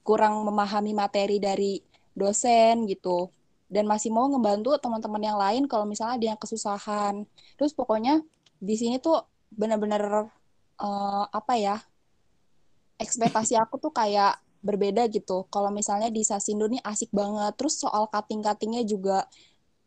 kurang 0.07 0.47
memahami 0.47 0.95
materi 0.95 1.43
dari 1.43 1.83
dosen 2.15 2.87
gitu 2.87 3.29
dan 3.67 3.91
masih 3.91 4.15
mau 4.15 4.31
ngebantu 4.31 4.79
teman-teman 4.79 5.23
yang 5.27 5.39
lain 5.39 5.67
kalau 5.67 5.83
misalnya 5.83 6.15
ada 6.15 6.27
yang 6.33 6.41
kesusahan 6.41 7.27
terus 7.59 7.75
pokoknya 7.75 8.23
di 8.63 8.75
sini 8.79 9.03
tuh 9.03 9.27
benar-benar 9.51 10.31
uh, 10.79 11.25
apa 11.29 11.55
ya 11.59 11.77
ekspektasi 12.97 13.59
aku 13.61 13.77
tuh 13.77 13.93
kayak 13.93 14.41
berbeda 14.65 15.07
gitu. 15.13 15.47
Kalau 15.53 15.71
misalnya 15.71 16.11
di 16.11 16.27
Sasindo 16.27 16.67
nih 16.67 16.83
asik 16.83 17.13
banget. 17.15 17.55
Terus 17.55 17.79
soal 17.79 18.11
cutting-cuttingnya 18.11 18.83
juga 18.83 19.29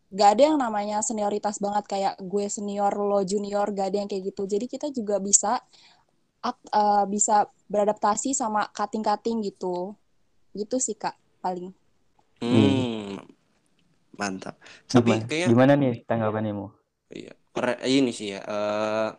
gak 0.09 0.39
ada 0.39 0.43
yang 0.53 0.57
namanya 0.57 1.03
senioritas 1.05 1.61
banget 1.61 1.85
kayak 1.85 2.13
gue 2.17 2.45
senior 2.49 2.89
lo 2.95 3.21
junior 3.27 3.69
gak 3.75 3.93
ada 3.93 3.97
yang 4.05 4.09
kayak 4.09 4.31
gitu. 4.31 4.47
Jadi 4.47 4.65
kita 4.71 4.87
juga 4.93 5.19
bisa 5.19 5.59
uh, 6.45 7.05
bisa 7.09 7.49
beradaptasi 7.67 8.31
sama 8.31 8.71
cutting-cutting 8.71 9.43
gitu. 9.43 9.93
Gitu 10.53 10.77
sih 10.81 10.95
kak 10.97 11.15
paling. 11.39 11.71
Hmm, 12.39 13.19
mantap. 14.15 14.55
Tapi 14.87 15.23
kayaknya 15.27 15.47
gimana 15.51 15.73
nih 15.75 16.03
tanggapannya 16.07 16.53
mu? 16.55 16.67
Iya, 17.11 17.35
ini 17.89 18.11
sih 18.15 18.37
ya. 18.37 18.41
Uh, 18.47 19.09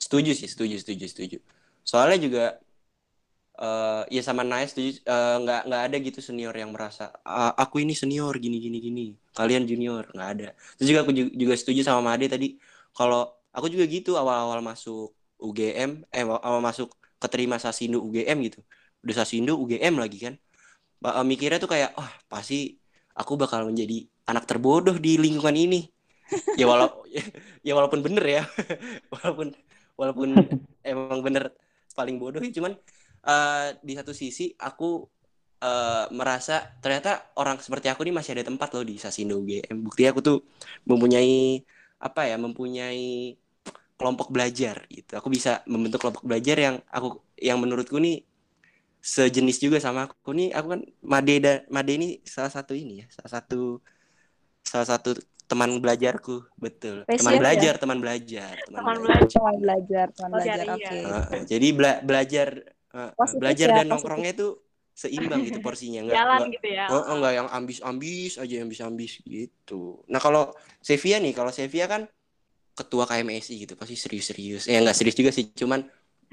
setuju 0.00 0.32
sih, 0.32 0.48
setuju, 0.48 0.80
setuju, 0.80 1.04
setuju. 1.10 1.38
Soalnya 1.84 2.18
juga 2.22 2.44
uh, 3.58 4.02
ya 4.08 4.22
sama 4.24 4.46
nice 4.46 4.72
tuh 4.72 4.84
uh, 5.06 5.36
nggak 5.42 5.60
nggak 5.68 5.82
ada 5.90 5.96
gitu 6.00 6.18
senior 6.24 6.54
yang 6.54 6.72
merasa 6.72 7.12
aku 7.58 7.82
ini 7.82 7.92
senior 7.92 8.32
gini 8.38 8.58
gini 8.62 8.78
gini 8.80 9.04
kalian 9.36 9.68
junior 9.68 10.08
nggak 10.12 10.30
ada 10.38 10.48
terus 10.78 10.86
juga 10.88 11.00
aku 11.04 11.12
juga, 11.12 11.54
setuju 11.58 11.80
sama 11.84 12.14
Made 12.14 12.30
tadi 12.30 12.56
kalau 12.96 13.28
aku 13.52 13.68
juga 13.68 13.84
gitu 13.88 14.16
awal-awal 14.16 14.64
masuk 14.64 15.12
UGM 15.42 16.06
eh 16.08 16.24
awal 16.24 16.62
masuk 16.62 16.94
keterima 17.18 17.58
Sasindo 17.58 18.00
UGM 18.00 18.38
gitu 18.48 18.60
udah 19.02 19.14
Sasindo 19.22 19.58
UGM 19.58 19.98
lagi 19.98 20.18
kan 20.22 20.34
mikirnya 21.26 21.58
tuh 21.58 21.70
kayak 21.70 21.98
oh 21.98 22.10
pasti 22.30 22.78
aku 23.18 23.34
bakal 23.34 23.66
menjadi 23.66 24.06
anak 24.30 24.46
terbodoh 24.46 24.96
di 24.96 25.18
lingkungan 25.18 25.54
ini 25.58 25.90
ya 26.54 26.64
walau 26.64 27.02
ya 27.66 27.72
walaupun 27.74 28.00
bener 28.00 28.24
ya 28.24 28.42
walaupun 29.12 29.52
walaupun 29.98 30.28
emang 30.86 31.20
bener 31.20 31.52
paling 31.92 32.16
bodoh 32.16 32.40
cuman 32.40 32.72
uh, 33.26 33.74
di 33.82 33.92
satu 33.98 34.16
sisi 34.16 34.54
aku 34.56 35.04
uh, 35.62 36.04
merasa 36.10 36.74
ternyata 36.82 37.32
orang 37.38 37.62
seperti 37.62 37.86
aku 37.88 38.02
ini 38.04 38.12
masih 38.16 38.34
ada 38.36 38.50
tempat 38.50 38.74
loh 38.74 38.84
di 38.84 38.98
Sasindo 38.98 39.38
UGM. 39.38 39.86
Bukti 39.86 40.02
aku 40.10 40.20
tuh 40.20 40.38
mempunyai 40.84 41.62
apa 42.02 42.26
ya, 42.26 42.36
mempunyai 42.36 43.38
kelompok 43.94 44.34
belajar 44.34 44.82
gitu. 44.90 45.14
Aku 45.14 45.30
bisa 45.30 45.62
membentuk 45.70 46.02
kelompok 46.02 46.26
belajar 46.26 46.56
yang 46.58 46.76
aku 46.90 47.22
yang 47.38 47.62
menurutku 47.62 48.02
nih 48.02 48.26
sejenis 49.02 49.58
juga 49.58 49.82
sama 49.82 50.06
aku. 50.06 50.30
Nih 50.30 50.54
aku 50.54 50.78
kan 50.78 50.80
Made 51.02 51.34
dan 51.42 51.56
Made 51.66 51.92
ini 51.98 52.08
salah 52.22 52.54
satu 52.54 52.72
ini 52.72 53.02
ya 53.02 53.06
salah 53.10 53.42
satu 53.42 53.82
salah 54.62 54.86
satu 54.86 55.18
teman 55.50 55.82
belajarku 55.82 56.46
betul. 56.56 57.02
Spesial 57.04 57.18
teman 57.18 57.36
belajar 57.42 57.74
ya? 57.74 57.80
teman 57.82 57.98
belajar 57.98 58.54
teman, 58.62 58.78
teman 58.78 58.96
belajar. 59.02 59.28
teman 59.28 59.56
belajar 59.58 60.06
teman 60.14 60.30
belajar 60.32 60.56
oke. 60.64 60.80
okay. 60.80 61.02
uh, 61.04 61.28
jadi 61.44 61.68
bela 61.74 61.92
belajar 62.00 62.48
uh, 62.94 63.10
belajar 63.36 63.68
ya, 63.68 63.76
dan 63.82 63.86
nongkrongnya 63.90 64.32
itu 64.38 64.48
seimbang 64.94 65.40
gitu 65.44 65.58
porsinya 65.64 66.06
enggak 66.06 66.16
jalan 66.16 66.38
enggak, 66.46 66.54
gitu 66.56 66.68
ya. 66.72 66.86
Oh, 66.88 67.02
oh 67.02 67.14
enggak 67.18 67.32
yang 67.42 67.48
ambis-ambis 67.50 68.32
aja 68.38 68.52
yang 68.54 68.64
ambis-ambis 68.70 69.12
gitu. 69.26 70.00
Nah 70.06 70.22
kalau 70.22 70.54
Sevia 70.78 71.18
nih 71.18 71.34
kalau 71.34 71.50
Sevia 71.50 71.90
kan 71.90 72.06
ketua 72.72 73.04
KMSI 73.04 73.66
gitu 73.66 73.74
pasti 73.74 73.98
serius-serius. 73.98 74.70
Ya 74.70 74.78
enggak 74.78 74.96
serius 74.96 75.18
juga 75.18 75.34
sih 75.34 75.50
cuman 75.52 75.84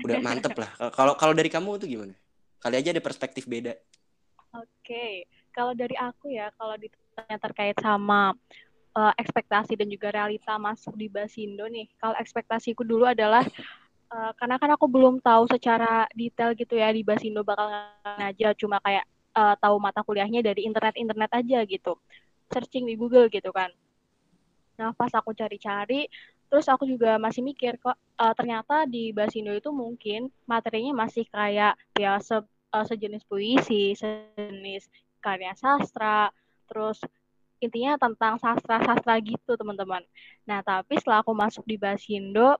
udah 0.05 0.17
mantep 0.21 0.53
lah. 0.53 0.69
Kalau 0.95 1.17
kalau 1.17 1.33
dari 1.33 1.49
kamu 1.51 1.75
tuh 1.75 1.89
gimana 1.89 2.13
kali 2.59 2.75
aja 2.79 2.89
ada 2.91 3.03
perspektif 3.03 3.47
beda 3.47 3.75
oke 4.55 4.67
okay. 4.83 5.25
kalau 5.55 5.71
dari 5.73 5.95
aku 5.95 6.31
ya 6.31 6.51
kalau 6.55 6.75
ditanya 6.79 7.37
terkait 7.39 7.75
sama 7.79 8.35
uh, 8.95 9.13
ekspektasi 9.17 9.79
dan 9.79 9.87
juga 9.89 10.11
realita 10.13 10.55
masuk 10.59 10.95
di 10.99 11.07
Basindo 11.07 11.65
nih 11.67 11.87
kalau 11.99 12.15
ekspektasiku 12.19 12.85
dulu 12.85 13.09
adalah 13.09 13.43
uh, 14.13 14.31
karena 14.35 14.55
kan 14.57 14.69
aku 14.73 14.85
belum 14.89 15.21
tahu 15.21 15.49
secara 15.49 16.05
detail 16.13 16.53
gitu 16.57 16.75
ya 16.77 16.91
di 16.91 17.05
Basindo 17.05 17.45
bakal 17.45 17.69
ngajar 18.19 18.53
cuma 18.57 18.81
kayak 18.83 19.05
uh, 19.39 19.55
tahu 19.59 19.75
mata 19.77 20.01
kuliahnya 20.01 20.41
dari 20.41 20.65
internet-internet 20.65 21.31
aja 21.31 21.59
gitu. 21.65 21.93
Searching 22.49 22.89
di 22.89 22.95
Google 22.97 23.29
gitu 23.29 23.53
kan. 23.53 23.69
Nah, 24.79 24.95
pas 24.95 25.11
aku 25.11 25.35
cari-cari 25.35 26.07
terus 26.49 26.65
aku 26.65 26.89
juga 26.89 27.21
masih 27.21 27.45
mikir 27.45 27.77
kok 27.77 27.95
uh, 28.17 28.33
ternyata 28.33 28.89
di 28.89 29.13
Basindo 29.13 29.53
itu 29.53 29.69
mungkin 29.69 30.33
materinya 30.49 31.05
masih 31.05 31.23
kayak 31.29 31.77
ya 31.95 32.17
se, 32.19 32.41
uh, 32.41 32.85
sejenis 32.85 33.23
puisi, 33.29 33.93
sejenis 33.93 34.89
karya 35.21 35.53
sastra, 35.55 36.33
terus 36.65 36.99
intinya 37.59 37.99
tentang 37.99 38.39
sastra-sastra 38.39 39.19
gitu 39.21 39.55
teman-teman. 39.59 40.03
Nah 40.47 40.63
tapi 40.63 40.97
setelah 40.97 41.21
aku 41.21 41.35
masuk 41.35 41.63
di 41.67 41.75
Basindo, 41.75 42.55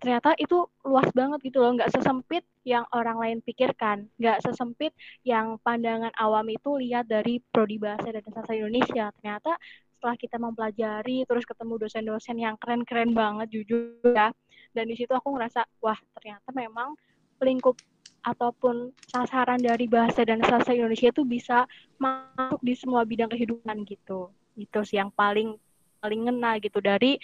ternyata 0.00 0.32
itu 0.40 0.64
luas 0.84 1.08
banget 1.12 1.40
gitu 1.44 1.60
loh. 1.60 1.76
Nggak 1.76 1.92
sesempit 1.92 2.44
yang 2.64 2.88
orang 2.92 3.20
lain 3.20 3.38
pikirkan. 3.44 4.08
Nggak 4.16 4.42
sesempit 4.42 4.92
yang 5.22 5.60
pandangan 5.60 6.12
awam 6.16 6.48
itu 6.48 6.80
lihat 6.80 7.04
dari 7.08 7.40
prodi 7.52 7.76
bahasa 7.76 8.10
dan 8.10 8.24
sastra 8.32 8.56
Indonesia. 8.56 9.12
Ternyata 9.20 9.60
setelah 10.04 10.20
kita 10.20 10.36
mempelajari 10.36 11.24
terus 11.24 11.48
ketemu 11.48 11.80
dosen-dosen 11.80 12.36
yang 12.36 12.60
keren-keren 12.60 13.16
banget 13.16 13.48
jujur 13.48 14.04
ya. 14.12 14.36
Dan 14.76 14.92
di 14.92 15.00
situ 15.00 15.16
aku 15.16 15.32
ngerasa 15.32 15.64
wah 15.80 15.96
ternyata 16.12 16.52
memang 16.52 16.92
lingkup 17.40 17.72
ataupun 18.20 18.92
sasaran 19.08 19.56
dari 19.64 19.88
bahasa 19.88 20.20
dan 20.28 20.44
sastra 20.44 20.76
Indonesia 20.76 21.08
itu 21.08 21.24
bisa 21.24 21.64
masuk 21.96 22.60
di 22.60 22.76
semua 22.76 23.08
bidang 23.08 23.32
kehidupan 23.32 23.80
gitu. 23.88 24.28
Itu 24.60 24.84
sih 24.84 25.00
yang 25.00 25.08
paling 25.08 25.56
paling 26.04 26.20
ngena 26.28 26.60
gitu 26.60 26.84
dari 26.84 27.16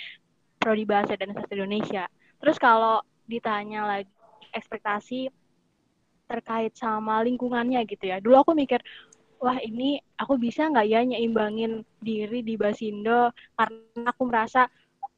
prodi 0.57 0.89
bahasa 0.89 1.21
dan 1.21 1.37
sastra 1.37 1.61
Indonesia. 1.61 2.09
Terus 2.41 2.57
kalau 2.57 3.05
ditanya 3.29 3.85
lagi 3.85 4.09
ekspektasi 4.57 5.29
terkait 6.33 6.73
sama 6.81 7.21
lingkungannya 7.29 7.85
gitu 7.85 8.09
ya. 8.09 8.25
Dulu 8.25 8.41
aku 8.41 8.57
mikir, 8.57 8.81
wah 9.41 9.57
ini 9.65 9.97
aku 10.21 10.37
bisa 10.37 10.69
nggak 10.69 10.87
ya 10.87 11.01
nyeimbangin 11.01 11.81
diri 12.05 12.45
di 12.45 12.55
Basindo 12.61 13.33
karena 13.57 14.13
aku 14.13 14.23
merasa 14.29 14.69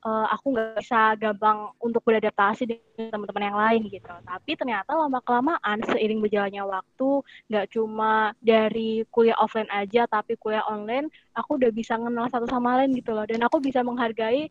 uh, 0.07 0.26
aku 0.31 0.55
nggak 0.55 0.79
bisa 0.83 1.14
gampang 1.19 1.71
untuk 1.83 2.02
beradaptasi 2.07 2.71
dengan 2.71 3.11
teman-teman 3.11 3.49
yang 3.50 3.59
lain 3.59 3.83
gitu. 3.91 4.12
Tapi 4.23 4.50
ternyata 4.59 4.95
lama 4.95 5.19
kelamaan 5.23 5.79
seiring 5.87 6.23
berjalannya 6.23 6.62
waktu, 6.62 7.11
nggak 7.50 7.67
cuma 7.75 8.35
dari 8.43 9.07
kuliah 9.11 9.38
offline 9.38 9.71
aja, 9.71 10.07
tapi 10.07 10.38
kuliah 10.38 10.62
online, 10.67 11.11
aku 11.35 11.59
udah 11.59 11.71
bisa 11.75 11.99
kenal 11.99 12.26
satu 12.31 12.47
sama 12.50 12.83
lain 12.83 12.95
gitu 12.95 13.14
loh. 13.14 13.26
Dan 13.26 13.43
aku 13.43 13.62
bisa 13.62 13.83
menghargai 13.83 14.50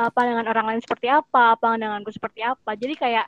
uh, 0.00 0.10
pandangan 0.12 0.48
orang 0.48 0.66
lain 0.76 0.80
seperti 0.80 1.08
apa, 1.12 1.56
pandanganku 1.60 2.12
seperti 2.12 2.44
apa. 2.44 2.76
Jadi 2.76 2.94
kayak 2.96 3.26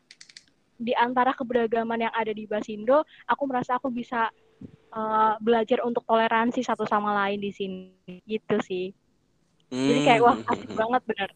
di 0.82 0.92
antara 0.98 1.30
keberagaman 1.30 2.10
yang 2.10 2.14
ada 2.14 2.34
di 2.34 2.44
Basindo, 2.48 3.06
aku 3.30 3.42
merasa 3.46 3.78
aku 3.78 3.88
bisa 3.92 4.28
uh, 4.92 5.34
belajar 5.40 5.82
untuk 5.82 6.06
toleransi 6.06 6.62
satu 6.62 6.86
sama 6.86 7.16
lain 7.24 7.40
di 7.40 7.50
sini, 7.50 8.20
gitu 8.28 8.56
sih. 8.62 8.92
Jadi 9.72 10.00
kayak 10.04 10.20
wah 10.20 10.36
hmm. 10.36 10.52
asik 10.52 10.70
banget 10.76 11.02
bener, 11.08 11.30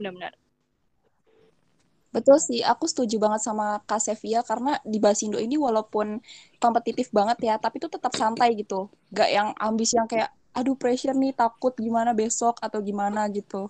bener-bener. 0.00 0.34
Betul 2.14 2.38
sih, 2.38 2.62
aku 2.62 2.86
setuju 2.86 3.18
banget 3.18 3.42
sama 3.42 3.82
Kak 3.84 3.98
Sevia 3.98 4.46
karena 4.46 4.78
di 4.86 5.02
Basindo 5.02 5.36
ini 5.36 5.58
walaupun 5.58 6.22
kompetitif 6.62 7.10
banget 7.10 7.42
ya, 7.42 7.54
tapi 7.58 7.82
itu 7.82 7.90
tetap 7.90 8.14
santai 8.14 8.54
gitu. 8.54 8.86
Gak 9.10 9.28
yang 9.34 9.50
ambis 9.58 9.98
yang 9.98 10.06
kayak, 10.06 10.30
aduh 10.54 10.78
pressure 10.78 11.12
nih, 11.12 11.34
takut 11.34 11.74
gimana 11.74 12.14
besok 12.14 12.62
atau 12.62 12.78
gimana 12.78 13.26
gitu 13.34 13.66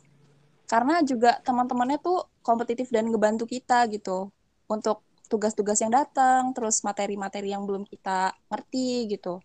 karena 0.65 1.05
juga 1.05 1.41
teman-temannya 1.45 2.01
tuh 2.01 2.25
kompetitif 2.41 2.89
dan 2.89 3.09
ngebantu 3.13 3.45
kita 3.45 3.85
gitu 3.93 4.33
untuk 4.69 5.05
tugas-tugas 5.29 5.81
yang 5.81 5.93
datang 5.93 6.53
terus 6.53 6.85
materi-materi 6.85 7.53
yang 7.53 7.65
belum 7.65 7.89
kita 7.89 8.37
ngerti 8.53 9.09
gitu. 9.09 9.41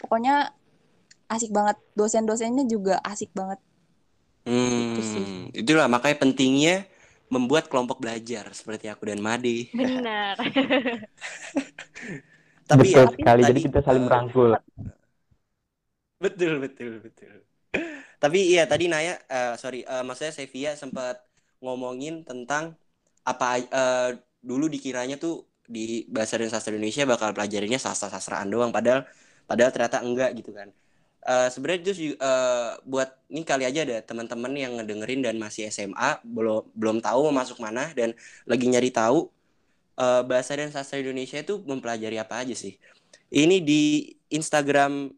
Pokoknya 0.00 0.52
asik 1.28 1.52
banget. 1.52 1.76
Dosen-dosennya 1.92 2.64
juga 2.64 2.96
asik 3.04 3.32
banget. 3.36 3.60
Hmm, 4.48 4.96
gitu 4.96 5.02
sih. 5.04 5.24
itulah 5.52 5.92
makanya 5.92 6.24
pentingnya 6.24 6.88
membuat 7.28 7.68
kelompok 7.68 8.00
belajar 8.00 8.48
seperti 8.56 8.88
aku 8.88 9.12
dan 9.12 9.20
Madi. 9.20 9.68
Benar. 9.76 10.40
Tapi 12.68 12.88
betul 12.88 13.04
ya, 13.04 13.12
sekali. 13.12 13.42
Tadi, 13.44 13.50
jadi 13.52 13.60
kita 13.68 13.80
saling 13.84 14.04
merangkul. 14.08 14.56
Betul 16.18 16.64
betul 16.64 17.04
betul. 17.04 17.44
Tapi 18.18 18.38
iya 18.50 18.66
tadi 18.66 18.90
Naya, 18.90 19.14
uh, 19.30 19.54
sorry, 19.54 19.86
uh, 19.86 20.02
maksudnya 20.02 20.34
Sevia 20.34 20.74
sempat 20.74 21.22
ngomongin 21.62 22.26
tentang 22.26 22.74
apa 23.22 23.62
uh, 23.68 24.10
dulu 24.48 24.72
dikiranya 24.72 25.20
tuh 25.20 25.44
di 25.68 26.08
bahasa 26.08 26.40
dan 26.40 26.48
sastra 26.48 26.72
Indonesia 26.72 27.04
bakal 27.04 27.36
pelajarinya 27.36 27.76
sastra-sastraan 27.76 28.48
doang, 28.48 28.72
padahal 28.72 29.04
padahal 29.44 29.68
ternyata 29.68 30.00
enggak 30.00 30.32
gitu 30.40 30.56
kan. 30.56 30.72
uh, 31.28 31.48
sebenarnya 31.52 31.80
itu 31.92 31.92
uh, 32.16 32.80
buat 32.88 33.12
ini 33.28 33.44
kali 33.44 33.68
aja 33.68 33.84
ada 33.84 33.98
teman-teman 34.00 34.52
yang 34.56 34.72
ngedengerin 34.80 35.20
dan 35.20 35.36
masih 35.36 35.68
SMA 35.68 36.24
belum 36.24 36.64
belum 36.72 37.04
tahu 37.04 37.28
mau 37.28 37.44
masuk 37.44 37.60
mana 37.60 37.92
dan 37.92 38.16
lagi 38.48 38.64
nyari 38.64 38.88
tahu 38.88 39.28
uh, 39.98 40.22
bahasa 40.24 40.56
dan 40.56 40.72
sastra 40.72 41.02
Indonesia 41.02 41.36
itu 41.42 41.60
mempelajari 41.66 42.16
apa 42.16 42.40
aja 42.46 42.54
sih 42.54 42.78
ini 43.28 43.60
di 43.60 44.14
Instagram 44.32 45.12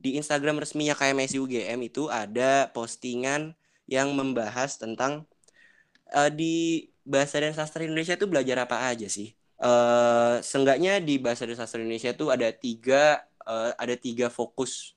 di 0.00 0.16
Instagram 0.16 0.56
resminya 0.62 0.96
KMSI 0.96 1.36
UGM 1.36 1.80
itu 1.84 2.08
ada 2.08 2.72
postingan 2.72 3.52
yang 3.84 4.16
membahas 4.16 4.80
tentang 4.80 5.28
uh, 6.14 6.30
di 6.32 6.88
bahasa 7.04 7.40
dan 7.40 7.52
sastra 7.56 7.84
Indonesia 7.84 8.14
itu 8.14 8.26
belajar 8.28 8.64
apa 8.64 8.88
aja 8.88 9.08
sih 9.08 9.32
uh, 9.60 10.40
seenggaknya 10.40 10.98
di 10.98 11.20
bahasa 11.20 11.44
dan 11.44 11.56
sastra 11.56 11.80
Indonesia 11.80 12.10
itu 12.12 12.32
ada 12.32 12.48
tiga 12.50 13.22
uh, 13.44 13.72
ada 13.76 13.94
tiga 13.94 14.32
fokus 14.32 14.96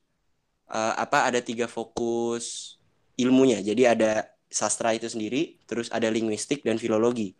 uh, 0.72 0.94
apa 0.98 1.28
ada 1.28 1.40
tiga 1.44 1.68
fokus 1.68 2.78
ilmunya. 3.20 3.62
Jadi 3.62 3.84
ada 3.86 4.26
sastra 4.50 4.94
itu 4.94 5.10
sendiri, 5.10 5.58
terus 5.66 5.90
ada 5.94 6.10
linguistik 6.10 6.66
dan 6.66 6.78
filologi. 6.78 7.34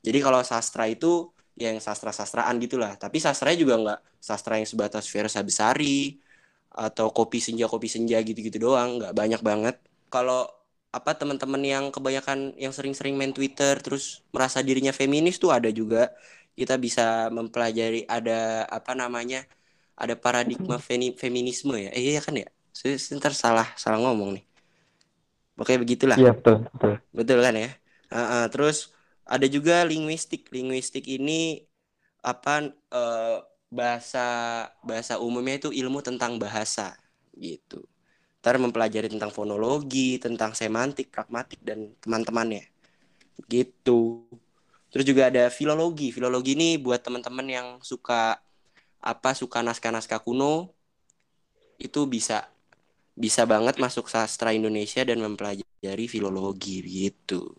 Jadi 0.00 0.18
kalau 0.22 0.40
sastra 0.42 0.88
itu 0.88 1.30
yang 1.58 1.76
sastra-sastraan 1.78 2.56
gitulah. 2.62 2.96
Tapi 2.96 3.20
sastranya 3.20 3.58
juga 3.58 3.74
nggak 3.78 4.00
sastra 4.22 4.56
yang 4.58 4.68
sebatas 4.68 5.04
Versa 5.10 5.44
Besari 5.44 6.16
atau 6.70 7.10
kopi 7.10 7.42
senja 7.42 7.66
kopi 7.66 7.90
senja 7.90 8.22
gitu-gitu 8.22 8.62
doang, 8.62 9.02
nggak 9.02 9.12
banyak 9.14 9.40
banget. 9.42 9.76
Kalau 10.08 10.46
apa 10.90 11.14
teman-teman 11.14 11.62
yang 11.62 11.84
kebanyakan 11.94 12.54
yang 12.58 12.74
sering-sering 12.74 13.14
main 13.14 13.30
Twitter 13.30 13.78
terus 13.78 14.26
merasa 14.34 14.58
dirinya 14.60 14.90
feminis 14.90 15.38
tuh 15.38 15.54
ada 15.54 15.70
juga 15.70 16.10
kita 16.58 16.74
bisa 16.76 17.30
mempelajari 17.30 18.04
ada 18.10 18.66
apa 18.66 18.92
namanya 18.98 19.46
ada 19.94 20.18
paradigma 20.18 20.82
feminisme 21.14 21.78
ya 21.78 21.90
eh 21.94 22.02
iya 22.18 22.22
kan 22.22 22.34
ya 22.34 22.50
Sebentar 22.80 23.34
salah 23.34 23.68
salah 23.74 23.98
ngomong 24.00 24.40
nih. 24.40 24.44
Oke 25.60 25.76
begitulah. 25.76 26.16
Iya 26.16 26.32
betul 26.32 26.64
betul. 26.72 26.92
Betul 27.12 27.38
kan 27.44 27.54
ya. 27.58 27.70
Uh, 28.10 28.18
uh, 28.18 28.44
terus 28.48 28.94
ada 29.26 29.44
juga 29.50 29.84
linguistik. 29.84 30.48
Linguistik 30.48 31.04
ini 31.04 31.66
apa 32.24 32.72
uh, 32.94 33.44
bahasa 33.68 34.26
bahasa 34.80 35.20
umumnya 35.20 35.60
itu 35.66 35.70
ilmu 35.74 36.00
tentang 36.00 36.40
bahasa 36.40 36.96
gitu. 37.36 37.84
Ntar 38.40 38.56
mempelajari 38.56 39.12
tentang 39.12 39.28
fonologi, 39.28 40.16
tentang 40.16 40.56
semantik, 40.56 41.12
pragmatik 41.12 41.60
dan 41.60 41.92
teman-temannya. 42.00 42.64
Gitu. 43.44 44.24
Terus 44.90 45.04
juga 45.06 45.28
ada 45.28 45.52
filologi. 45.52 46.10
Filologi 46.10 46.56
ini 46.56 46.80
buat 46.80 47.04
teman-teman 47.04 47.46
yang 47.46 47.66
suka 47.84 48.40
apa 49.00 49.32
suka 49.32 49.64
naskah-naskah 49.64 50.20
kuno 50.20 50.68
itu 51.80 52.04
bisa 52.04 52.52
bisa 53.16 53.48
banget 53.48 53.80
masuk 53.80 54.08
sastra 54.08 54.52
Indonesia 54.52 55.04
dan 55.04 55.20
mempelajari 55.20 56.06
filologi 56.08 56.80
gitu. 56.84 57.52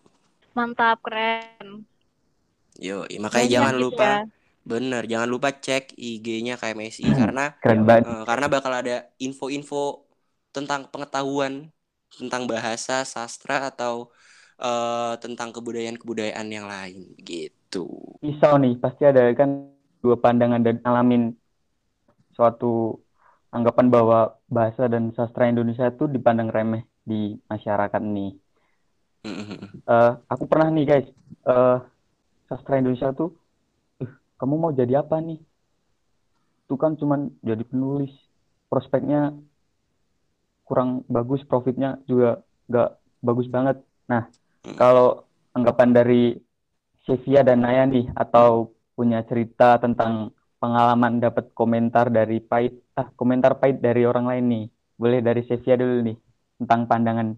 Mantap, 0.54 1.02
keren. 1.02 1.86
Yo, 2.78 3.06
makanya 3.20 3.46
Banyak 3.46 3.54
jangan 3.54 3.74
gitu 3.74 3.82
lupa 3.84 4.08
ya. 4.08 4.18
bener, 4.62 5.02
jangan 5.06 5.28
lupa 5.28 5.48
cek 5.54 5.94
IG-nya 5.98 6.54
KMSI 6.58 7.04
hmm, 7.06 7.18
karena 7.18 7.44
keren 7.58 7.82
banget. 7.86 8.04
Uh, 8.06 8.24
karena 8.26 8.46
bakal 8.48 8.72
ada 8.72 8.96
info-info 9.22 10.06
tentang 10.52 10.86
pengetahuan 10.92 11.72
tentang 12.12 12.44
bahasa, 12.44 13.02
sastra 13.08 13.72
atau 13.72 14.12
uh, 14.60 15.16
tentang 15.16 15.48
kebudayaan-kebudayaan 15.56 16.48
yang 16.52 16.68
lain 16.68 17.16
gitu. 17.24 17.88
Pisau 18.20 18.60
nih, 18.60 18.76
pasti 18.76 19.08
ada 19.08 19.32
kan 19.32 19.72
dua 20.04 20.20
pandangan 20.20 20.60
dan 20.60 20.76
alamin 20.84 21.32
suatu 22.36 23.00
anggapan 23.52 23.88
bahwa 23.88 24.36
bahasa 24.48 24.88
dan 24.88 25.12
sastra 25.16 25.48
Indonesia 25.48 25.88
itu 25.88 26.08
dipandang 26.08 26.52
remeh 26.52 26.84
di 27.04 27.36
masyarakat 27.48 28.02
nih. 28.02 28.32
Uh, 29.86 30.18
aku 30.26 30.50
pernah 30.50 30.68
nih 30.68 30.84
guys, 30.84 31.08
uh, 31.46 31.78
sastra 32.50 32.80
Indonesia 32.82 33.14
tuh, 33.14 33.30
uh, 34.02 34.12
kamu 34.40 34.54
mau 34.58 34.72
jadi 34.74 35.00
apa 35.04 35.22
nih? 35.22 35.38
Itu 36.66 36.74
kan 36.74 36.98
cuman 36.98 37.30
jadi 37.44 37.62
penulis, 37.62 38.10
prospeknya 38.66 39.36
kurang 40.72 41.04
bagus, 41.04 41.44
profitnya 41.44 42.00
juga 42.08 42.40
nggak 42.72 42.90
bagus 43.20 43.46
banget. 43.52 43.76
Nah, 44.08 44.24
kalau 44.80 45.28
anggapan 45.52 45.92
dari 45.92 46.40
Sevia 47.04 47.44
dan 47.44 47.60
Naya 47.60 47.84
nih, 47.84 48.08
atau 48.16 48.72
punya 48.96 49.20
cerita 49.28 49.76
tentang 49.76 50.32
pengalaman 50.56 51.20
dapat 51.20 51.52
komentar 51.52 52.08
dari 52.08 52.40
pahit 52.40 52.80
ah 52.96 53.10
komentar 53.18 53.58
pahit 53.58 53.82
dari 53.82 54.06
orang 54.06 54.30
lain 54.30 54.44
nih 54.46 54.64
boleh 54.94 55.18
dari 55.18 55.42
Sevia 55.42 55.74
dulu 55.74 56.06
nih 56.06 56.16
tentang 56.62 56.86
pandangan 56.86 57.34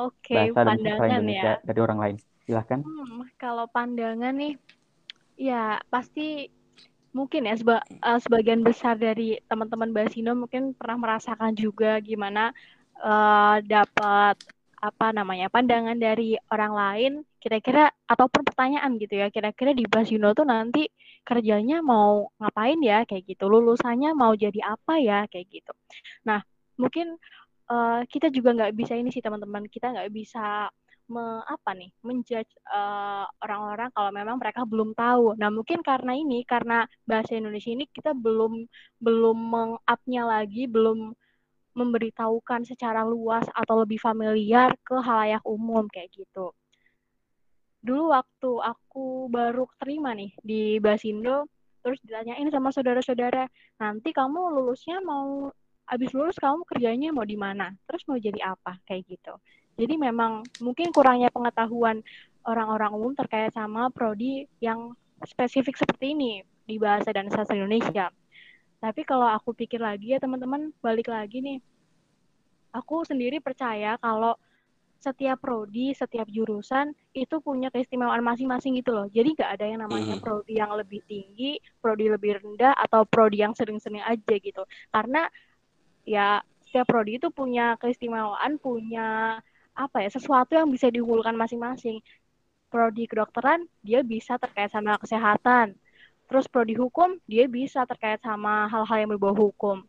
Oke, 0.00 0.32
bahasa 0.32 0.64
pandangan 0.64 1.08
Indonesia 1.12 1.52
ya. 1.60 1.60
dari 1.60 1.80
orang 1.84 1.98
lain. 2.00 2.16
Silahkan. 2.48 2.80
Hmm, 2.80 3.20
kalau 3.36 3.68
pandangan 3.68 4.32
nih, 4.32 4.56
ya 5.36 5.76
pasti 5.92 6.48
mungkin 7.10 7.46
ya 7.46 7.54
seba, 7.58 7.82
uh, 7.82 8.18
sebagian 8.22 8.62
besar 8.62 8.94
dari 8.94 9.38
teman-teman 9.50 9.90
Basino 9.90 10.34
mungkin 10.38 10.74
pernah 10.78 10.98
merasakan 10.98 11.58
juga 11.58 11.98
gimana 11.98 12.54
uh, 13.02 13.58
dapat 13.66 14.38
apa 14.80 15.12
namanya 15.12 15.52
pandangan 15.52 15.98
dari 15.98 16.38
orang 16.48 16.72
lain. 16.72 17.12
Kira-kira 17.40 17.92
ataupun 18.08 18.44
pertanyaan 18.44 18.96
gitu 18.96 19.20
ya 19.20 19.28
kira-kira 19.28 19.76
di 19.76 19.84
Basino 19.84 20.32
tuh 20.32 20.48
nanti 20.48 20.88
kerjanya 21.24 21.84
mau 21.84 22.30
ngapain 22.40 22.80
ya 22.80 23.04
kayak 23.04 23.26
gitu. 23.28 23.44
Lulusannya 23.50 24.14
mau 24.16 24.32
jadi 24.32 24.60
apa 24.64 25.00
ya 25.02 25.26
kayak 25.28 25.46
gitu. 25.50 25.72
Nah 26.24 26.40
mungkin 26.80 27.18
uh, 27.68 28.00
kita 28.08 28.32
juga 28.32 28.56
nggak 28.56 28.72
bisa 28.76 28.96
ini 28.96 29.12
sih 29.12 29.20
teman-teman. 29.20 29.68
Kita 29.68 29.92
nggak 29.92 30.10
bisa 30.14 30.70
me, 31.10 31.42
apa 31.44 31.74
nih 31.74 31.90
menjudge 32.06 32.48
uh, 32.70 33.26
orang-orang 33.42 33.90
kalau 33.90 34.10
memang 34.14 34.36
mereka 34.38 34.62
belum 34.62 34.94
tahu. 34.94 35.34
Nah 35.34 35.50
mungkin 35.50 35.82
karena 35.82 36.14
ini 36.14 36.46
karena 36.46 36.86
bahasa 37.02 37.34
Indonesia 37.34 37.74
ini 37.74 37.84
kita 37.90 38.14
belum 38.14 38.64
belum 39.02 39.36
mengupnya 39.36 40.22
lagi 40.24 40.70
belum 40.70 41.12
memberitahukan 41.74 42.66
secara 42.66 43.06
luas 43.06 43.46
atau 43.54 43.82
lebih 43.82 43.98
familiar 43.98 44.74
ke 44.82 44.96
halayak 44.98 45.42
umum 45.46 45.86
kayak 45.90 46.10
gitu. 46.14 46.54
Dulu 47.80 48.12
waktu 48.12 48.50
aku 48.60 49.32
baru 49.32 49.64
terima 49.80 50.12
nih 50.12 50.34
di 50.44 50.76
Basindo, 50.82 51.48
terus 51.80 51.96
ditanyain 52.04 52.50
sama 52.52 52.68
saudara-saudara, 52.74 53.48
nanti 53.80 54.12
kamu 54.12 54.52
lulusnya 54.60 55.00
mau 55.00 55.48
habis 55.88 56.12
lulus 56.14 56.36
kamu 56.38 56.62
kerjanya 56.68 57.10
mau 57.10 57.24
di 57.24 57.34
mana? 57.34 57.72
Terus 57.88 58.04
mau 58.06 58.20
jadi 58.20 58.52
apa? 58.52 58.78
Kayak 58.84 59.16
gitu. 59.16 59.34
Jadi 59.80 59.96
memang 59.96 60.44
mungkin 60.60 60.92
kurangnya 60.92 61.32
pengetahuan 61.32 62.04
orang-orang 62.44 62.92
umum 62.92 63.12
terkait 63.16 63.48
sama 63.56 63.88
prodi 63.88 64.44
yang 64.60 64.92
spesifik 65.24 65.80
seperti 65.80 66.12
ini 66.12 66.44
di 66.68 66.76
bahasa 66.76 67.08
dan 67.16 67.32
sastra 67.32 67.56
Indonesia. 67.56 68.12
Tapi 68.80 69.04
kalau 69.08 69.28
aku 69.28 69.56
pikir 69.56 69.80
lagi 69.80 70.12
ya 70.12 70.20
teman-teman, 70.20 70.72
balik 70.84 71.08
lagi 71.08 71.40
nih. 71.40 71.58
Aku 72.76 73.08
sendiri 73.08 73.40
percaya 73.40 73.96
kalau 74.00 74.36
setiap 75.00 75.40
prodi, 75.40 75.96
setiap 75.96 76.28
jurusan 76.28 76.92
itu 77.16 77.40
punya 77.40 77.72
keistimewaan 77.72 78.20
masing-masing 78.20 78.76
gitu 78.76 78.92
loh. 78.92 79.08
Jadi 79.08 79.32
nggak 79.32 79.50
ada 79.56 79.64
yang 79.64 79.80
namanya 79.80 80.20
mm. 80.20 80.22
prodi 80.22 80.60
yang 80.60 80.76
lebih 80.76 81.00
tinggi, 81.08 81.56
prodi 81.80 82.12
lebih 82.12 82.36
rendah, 82.36 82.76
atau 82.76 83.08
prodi 83.08 83.40
yang 83.40 83.56
sering-sering 83.56 84.04
aja 84.04 84.34
gitu. 84.36 84.62
Karena 84.92 85.24
ya 86.04 86.44
setiap 86.68 86.86
prodi 86.86 87.16
itu 87.16 87.32
punya 87.32 87.80
keistimewaan, 87.80 88.60
punya 88.60 89.40
apa 89.74 90.04
ya 90.04 90.10
sesuatu 90.12 90.56
yang 90.56 90.68
bisa 90.68 90.88
diunggulkan 90.88 91.34
masing-masing. 91.34 92.02
Prodi 92.70 93.10
kedokteran 93.10 93.66
dia 93.82 94.06
bisa 94.06 94.38
terkait 94.38 94.70
sama 94.70 94.94
kesehatan, 94.94 95.74
Terus 96.30 96.46
prodi 96.46 96.78
hukum 96.78 97.18
dia 97.26 97.50
bisa 97.50 97.82
terkait 97.90 98.22
sama 98.22 98.70
hal-hal 98.70 99.02
yang 99.02 99.10
berbau 99.10 99.34
hukum. 99.34 99.82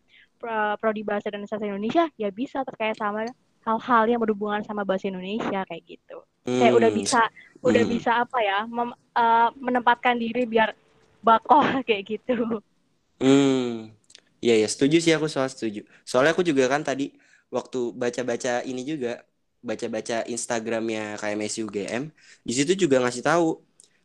Prodi 0.81 1.05
bahasa 1.05 1.29
dan 1.29 1.45
sastra 1.45 1.69
Indonesia 1.69 2.09
ya 2.17 2.33
bisa 2.33 2.65
terkait 2.65 2.97
sama 2.97 3.29
hal-hal 3.61 4.03
yang 4.09 4.17
berhubungan 4.17 4.65
sama 4.65 4.81
bahasa 4.81 5.05
Indonesia 5.05 5.61
kayak 5.69 5.83
gitu. 5.85 6.17
Hmm. 6.49 6.57
Kayak 6.57 6.73
udah 6.81 6.89
bisa 6.89 7.21
hmm. 7.29 7.69
udah 7.69 7.83
bisa 7.85 8.11
apa 8.25 8.37
ya 8.41 8.65
mem, 8.65 8.89
uh, 9.13 9.53
menempatkan 9.53 10.17
diri 10.17 10.49
biar 10.49 10.73
bakoh 11.21 11.61
kayak 11.87 12.17
gitu. 12.17 12.57
Hmm. 13.21 13.93
Iya 14.41 14.65
ya, 14.65 14.67
setuju 14.73 14.97
sih 14.97 15.13
aku 15.13 15.29
soal 15.29 15.45
setuju. 15.45 15.85
Soalnya 16.01 16.33
aku 16.33 16.41
juga 16.41 16.65
kan 16.65 16.81
tadi 16.81 17.13
waktu 17.53 17.93
baca-baca 17.93 18.65
ini 18.65 18.81
juga 18.81 19.21
baca-baca 19.62 20.26
Instagramnya 20.26 21.17
KMSU 21.21 21.69
UGM, 21.69 22.10
di 22.41 22.54
situ 22.54 22.74
juga 22.76 23.02
ngasih 23.02 23.24
tahu 23.24 23.62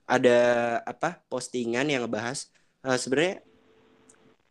ada 0.06 0.38
apa 0.86 1.18
postingan 1.26 1.90
yang 1.90 2.06
ngebahas 2.06 2.48
uh, 2.86 2.94
sebenarnya 2.94 3.42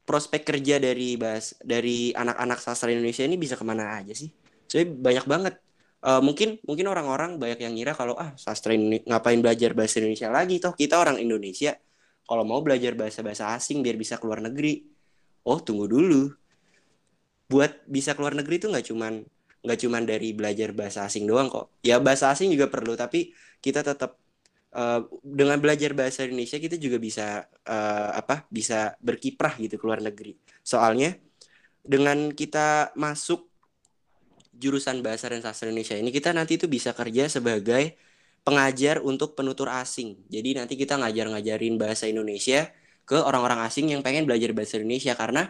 prospek 0.05 0.45
kerja 0.45 0.77
dari 0.77 1.17
bahas 1.17 1.57
dari 1.63 2.13
anak-anak 2.13 2.59
sastra 2.61 2.93
Indonesia 2.93 3.25
ini 3.25 3.39
bisa 3.39 3.57
ke 3.57 3.65
mana 3.65 3.97
aja 3.97 4.13
sih? 4.13 4.29
Jadi 4.69 4.85
banyak 4.91 5.25
banget. 5.25 5.55
Uh, 6.05 6.21
mungkin 6.21 6.61
mungkin 6.61 6.85
orang-orang 6.85 7.41
banyak 7.41 7.65
yang 7.65 7.73
ngira 7.73 7.97
kalau 7.97 8.13
ah 8.13 8.29
sastra 8.37 8.77
ini 8.77 9.01
ngapain 9.09 9.41
belajar 9.41 9.73
bahasa 9.73 9.97
Indonesia 9.97 10.29
lagi 10.29 10.61
toh 10.61 10.77
kita 10.77 11.01
orang 11.01 11.17
Indonesia 11.17 11.73
kalau 12.29 12.45
mau 12.45 12.61
belajar 12.61 12.93
bahasa-bahasa 12.93 13.57
asing 13.57 13.81
biar 13.81 13.97
bisa 13.97 14.21
keluar 14.21 14.41
negeri. 14.41 14.85
Oh 15.45 15.57
tunggu 15.61 15.89
dulu. 15.89 16.33
buat 17.45 17.85
bisa 17.85 18.17
keluar 18.17 18.33
negeri 18.33 18.57
itu 18.57 18.65
nggak 18.65 18.89
cuman 18.89 19.21
nggak 19.65 19.79
cuman 19.81 20.05
dari 20.05 20.31
belajar 20.31 20.71
bahasa 20.71 21.03
asing 21.09 21.25
doang 21.25 21.49
kok. 21.49 21.73
Ya 21.81 21.97
bahasa 21.97 22.29
asing 22.29 22.53
juga 22.53 22.69
perlu 22.69 22.93
tapi 22.93 23.33
kita 23.59 23.81
tetap 23.81 24.21
uh, 24.77 25.01
dengan 25.25 25.57
belajar 25.57 25.97
bahasa 25.97 26.23
Indonesia 26.23 26.61
kita 26.61 26.77
juga 26.77 27.01
bisa 27.01 27.49
uh, 27.65 28.11
apa 28.13 28.45
bisa 28.53 28.93
berkiprah 29.01 29.57
gitu 29.57 29.81
keluar 29.81 29.99
negeri. 29.99 30.37
Soalnya 30.61 31.17
dengan 31.81 32.29
kita 32.31 32.93
masuk 32.93 33.49
jurusan 34.55 35.03
bahasa 35.03 35.27
dan 35.27 35.43
sastra 35.43 35.67
Indonesia 35.67 35.99
ini 35.99 36.13
kita 36.15 36.31
nanti 36.31 36.55
itu 36.55 36.69
bisa 36.71 36.95
kerja 36.95 37.27
sebagai 37.27 37.99
pengajar 38.45 39.01
untuk 39.01 39.33
penutur 39.33 39.73
asing. 39.73 40.21
Jadi 40.29 40.55
nanti 40.55 40.77
kita 40.77 41.01
ngajar-ngajarin 41.01 41.81
bahasa 41.81 42.05
Indonesia 42.05 42.69
ke 43.05 43.17
orang-orang 43.17 43.65
asing 43.65 43.89
yang 43.89 44.05
pengen 44.05 44.29
belajar 44.29 44.53
bahasa 44.53 44.77
Indonesia 44.77 45.17
karena 45.17 45.49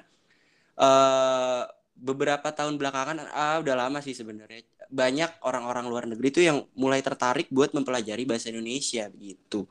uh, 0.80 1.68
beberapa 1.96 2.52
tahun 2.52 2.76
belakangan 2.76 3.32
ah, 3.32 3.58
udah 3.64 3.76
lama 3.88 4.04
sih 4.04 4.12
sebenarnya 4.12 4.68
banyak 4.92 5.42
orang-orang 5.42 5.86
luar 5.88 6.06
negeri 6.06 6.28
itu 6.30 6.42
yang 6.44 6.68
mulai 6.78 7.02
tertarik 7.02 7.50
buat 7.50 7.74
mempelajari 7.74 8.28
bahasa 8.28 8.52
Indonesia 8.52 9.08
begitu. 9.10 9.66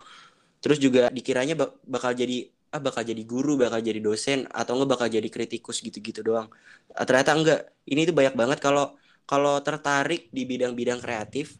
Terus 0.58 0.80
juga 0.80 1.12
dikiranya 1.12 1.54
bakal 1.84 2.16
jadi 2.16 2.48
ah 2.74 2.82
bakal 2.82 3.06
jadi 3.06 3.22
guru, 3.22 3.54
bakal 3.54 3.78
jadi 3.78 4.02
dosen 4.02 4.50
atau 4.50 4.74
enggak 4.74 4.90
bakal 4.98 5.08
jadi 5.12 5.28
kritikus 5.30 5.78
gitu-gitu 5.84 6.24
doang. 6.26 6.50
Ah, 6.96 7.06
ternyata 7.06 7.30
enggak. 7.36 7.60
Ini 7.86 8.08
tuh 8.08 8.16
banyak 8.16 8.34
banget 8.34 8.58
kalau 8.58 8.96
kalau 9.24 9.60
tertarik 9.62 10.28
di 10.34 10.44
bidang-bidang 10.44 11.00
kreatif, 11.00 11.56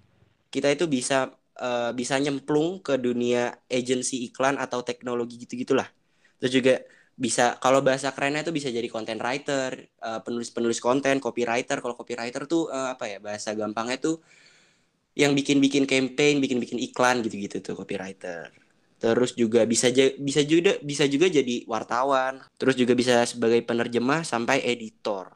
kita 0.50 0.68
itu 0.72 0.84
bisa 0.90 1.32
uh, 1.60 1.90
bisa 1.96 2.18
nyemplung 2.18 2.82
ke 2.82 2.98
dunia 2.98 3.56
agensi 3.70 4.26
iklan 4.28 4.58
atau 4.58 4.82
teknologi 4.82 5.38
gitu-gitulah. 5.40 5.88
Terus 6.40 6.52
juga 6.52 6.74
bisa 7.14 7.54
kalau 7.62 7.78
bahasa 7.78 8.10
kerennya 8.10 8.42
itu 8.42 8.50
bisa 8.50 8.68
jadi 8.74 8.86
content 8.90 9.22
writer, 9.22 9.86
uh, 10.02 10.20
penulis-penulis 10.26 10.82
konten, 10.82 11.22
copywriter. 11.22 11.78
Kalau 11.78 11.94
copywriter 11.94 12.50
tuh 12.50 12.68
uh, 12.70 12.90
apa 12.94 13.06
ya 13.06 13.18
bahasa 13.22 13.54
gampangnya 13.54 14.02
tuh 14.02 14.18
yang 15.14 15.30
bikin-bikin 15.30 15.86
campaign, 15.86 16.42
bikin-bikin 16.42 16.82
iklan 16.82 17.22
gitu-gitu 17.22 17.62
tuh 17.62 17.78
copywriter. 17.78 18.50
Terus 18.98 19.38
juga 19.38 19.62
bisa 19.62 19.94
bisa 20.18 20.42
juga 20.42 20.74
bisa 20.82 21.06
juga 21.06 21.30
jadi 21.30 21.62
wartawan. 21.70 22.42
Terus 22.58 22.74
juga 22.74 22.98
bisa 22.98 23.22
sebagai 23.30 23.62
penerjemah 23.62 24.26
sampai 24.26 24.66
editor. 24.66 25.30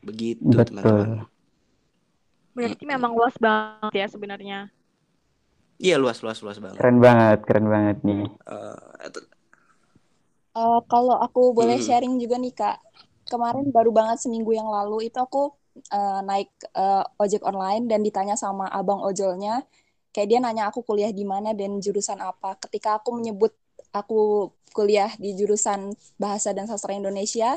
Begitu 0.00 0.48
teman-teman. 0.48 1.28
Berarti 2.52 2.84
memang 2.88 3.12
luas 3.12 3.36
banget 3.36 3.92
ya 3.96 4.06
sebenarnya. 4.08 4.58
Iya 5.82 5.98
luas 5.98 6.22
luas 6.22 6.38
luas 6.40 6.62
banget. 6.62 6.78
Keren 6.78 7.02
banget, 7.02 7.38
keren 7.42 7.66
banget 7.66 7.96
nih. 8.06 8.22
Uh, 8.46 8.78
Uh, 10.52 10.84
kalau 10.84 11.16
aku 11.16 11.56
boleh 11.56 11.80
hmm. 11.80 11.86
sharing 11.88 12.14
juga 12.20 12.36
nih 12.36 12.52
kak, 12.52 12.76
kemarin 13.24 13.72
baru 13.72 13.88
banget 13.88 14.20
seminggu 14.20 14.52
yang 14.52 14.68
lalu 14.68 15.08
itu 15.08 15.16
aku 15.16 15.56
uh, 15.88 16.20
naik 16.20 16.52
uh, 16.76 17.04
ojek 17.16 17.40
online 17.40 17.88
dan 17.88 18.04
ditanya 18.04 18.36
sama 18.36 18.68
abang 18.68 19.00
ojolnya, 19.00 19.64
kayak 20.12 20.28
dia 20.28 20.38
nanya 20.44 20.68
aku 20.68 20.84
kuliah 20.84 21.08
di 21.08 21.24
mana 21.24 21.56
dan 21.56 21.80
jurusan 21.80 22.20
apa. 22.20 22.60
Ketika 22.60 23.00
aku 23.00 23.16
menyebut 23.16 23.56
aku 23.96 24.52
kuliah 24.76 25.08
di 25.16 25.32
jurusan 25.36 25.96
bahasa 26.20 26.52
dan 26.52 26.68
sastra 26.68 26.92
Indonesia, 26.92 27.56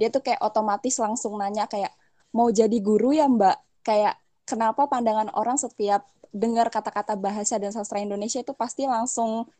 dia 0.00 0.08
tuh 0.08 0.24
kayak 0.24 0.40
otomatis 0.40 0.96
langsung 0.96 1.36
nanya 1.36 1.68
kayak 1.68 1.92
mau 2.32 2.48
jadi 2.48 2.76
guru 2.80 3.12
ya 3.12 3.28
mbak? 3.28 3.84
Kayak 3.84 4.16
kenapa 4.48 4.88
pandangan 4.88 5.28
orang 5.36 5.60
setiap 5.60 6.08
dengar 6.32 6.72
kata-kata 6.72 7.18
bahasa 7.20 7.60
dan 7.60 7.74
sastra 7.74 8.00
Indonesia 8.00 8.40
itu 8.40 8.54
pasti 8.56 8.86
langsung 8.88 9.50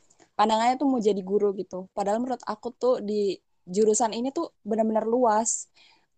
pandangannya 0.40 0.81
tuh 0.81 0.88
mau 0.88 0.96
jadi 1.05 1.20
guru 1.20 1.53
gitu. 1.53 1.92
Padahal 1.92 2.24
menurut 2.24 2.40
aku 2.48 2.72
tuh 2.72 3.05
di 3.05 3.37
jurusan 3.68 4.16
ini 4.16 4.33
tuh 4.33 4.57
benar-benar 4.64 5.05
luas. 5.05 5.68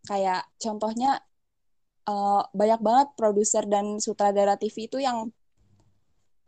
Kayak 0.06 0.46
contohnya 0.62 1.18
uh, 2.06 2.46
banyak 2.54 2.78
banget 2.78 3.08
produser 3.18 3.66
dan 3.66 3.98
sutradara 3.98 4.54
TV 4.54 4.86
itu 4.86 5.02
yang 5.02 5.26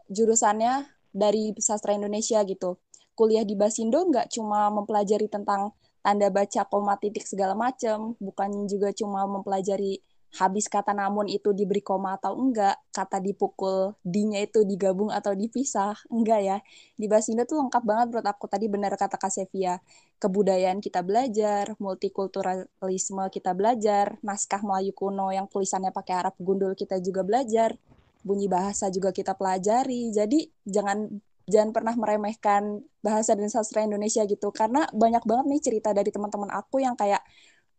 jurusannya 0.07 0.87
dari 1.11 1.51
sastra 1.59 1.99
Indonesia 1.99 2.39
gitu. 2.47 2.79
Kuliah 3.19 3.43
di 3.43 3.59
Basindo 3.59 4.07
nggak 4.07 4.31
cuma 4.31 4.71
mempelajari 4.71 5.27
tentang 5.27 5.75
tanda 5.99 6.31
baca 6.31 6.63
koma 6.71 6.95
titik 6.95 7.27
segala 7.27 7.59
macam, 7.59 8.15
bukan 8.23 8.71
juga 8.71 8.95
cuma 8.95 9.27
mempelajari 9.27 9.99
habis 10.35 10.67
kata 10.67 10.91
namun 10.91 11.31
itu 11.31 11.55
diberi 11.55 11.79
koma 11.79 12.19
atau 12.19 12.35
enggak, 12.35 12.75
kata 12.91 13.23
dipukul 13.23 13.95
D-nya 14.03 14.43
itu 14.43 14.67
digabung 14.67 15.15
atau 15.15 15.31
dipisah, 15.31 15.95
enggak 16.11 16.41
ya. 16.43 16.59
Di 16.99 17.07
Basindo 17.07 17.47
tuh 17.47 17.63
lengkap 17.63 17.83
banget 17.87 18.07
menurut 18.11 18.27
aku 18.27 18.51
tadi 18.51 18.67
benar 18.67 18.99
kata 18.99 19.15
Kak 19.15 19.31
Sevia. 19.31 19.79
Kebudayaan 20.19 20.83
kita 20.83 21.07
belajar, 21.07 21.79
multikulturalisme 21.79 23.25
kita 23.31 23.55
belajar, 23.55 24.19
naskah 24.27 24.63
Melayu 24.67 24.91
kuno 24.91 25.31
yang 25.31 25.47
tulisannya 25.47 25.95
pakai 25.95 26.27
Arab 26.27 26.35
gundul 26.43 26.75
kita 26.75 26.99
juga 26.99 27.23
belajar, 27.23 27.79
bunyi 28.27 28.51
bahasa 28.51 28.91
juga 28.91 29.15
kita 29.15 29.39
pelajari. 29.39 30.11
Jadi 30.11 30.51
jangan 30.67 31.15
jangan 31.45 31.71
pernah 31.77 31.95
meremehkan 31.95 32.81
bahasa 33.05 33.37
dan 33.37 33.53
sastra 33.53 33.85
Indonesia 33.85 34.25
gitu 34.25 34.49
karena 34.49 34.89
banyak 34.91 35.23
banget 35.29 35.47
nih 35.47 35.61
cerita 35.61 35.93
dari 35.93 36.09
teman-teman 36.09 36.49
aku 36.49 36.81
yang 36.81 36.97
kayak 36.97 37.21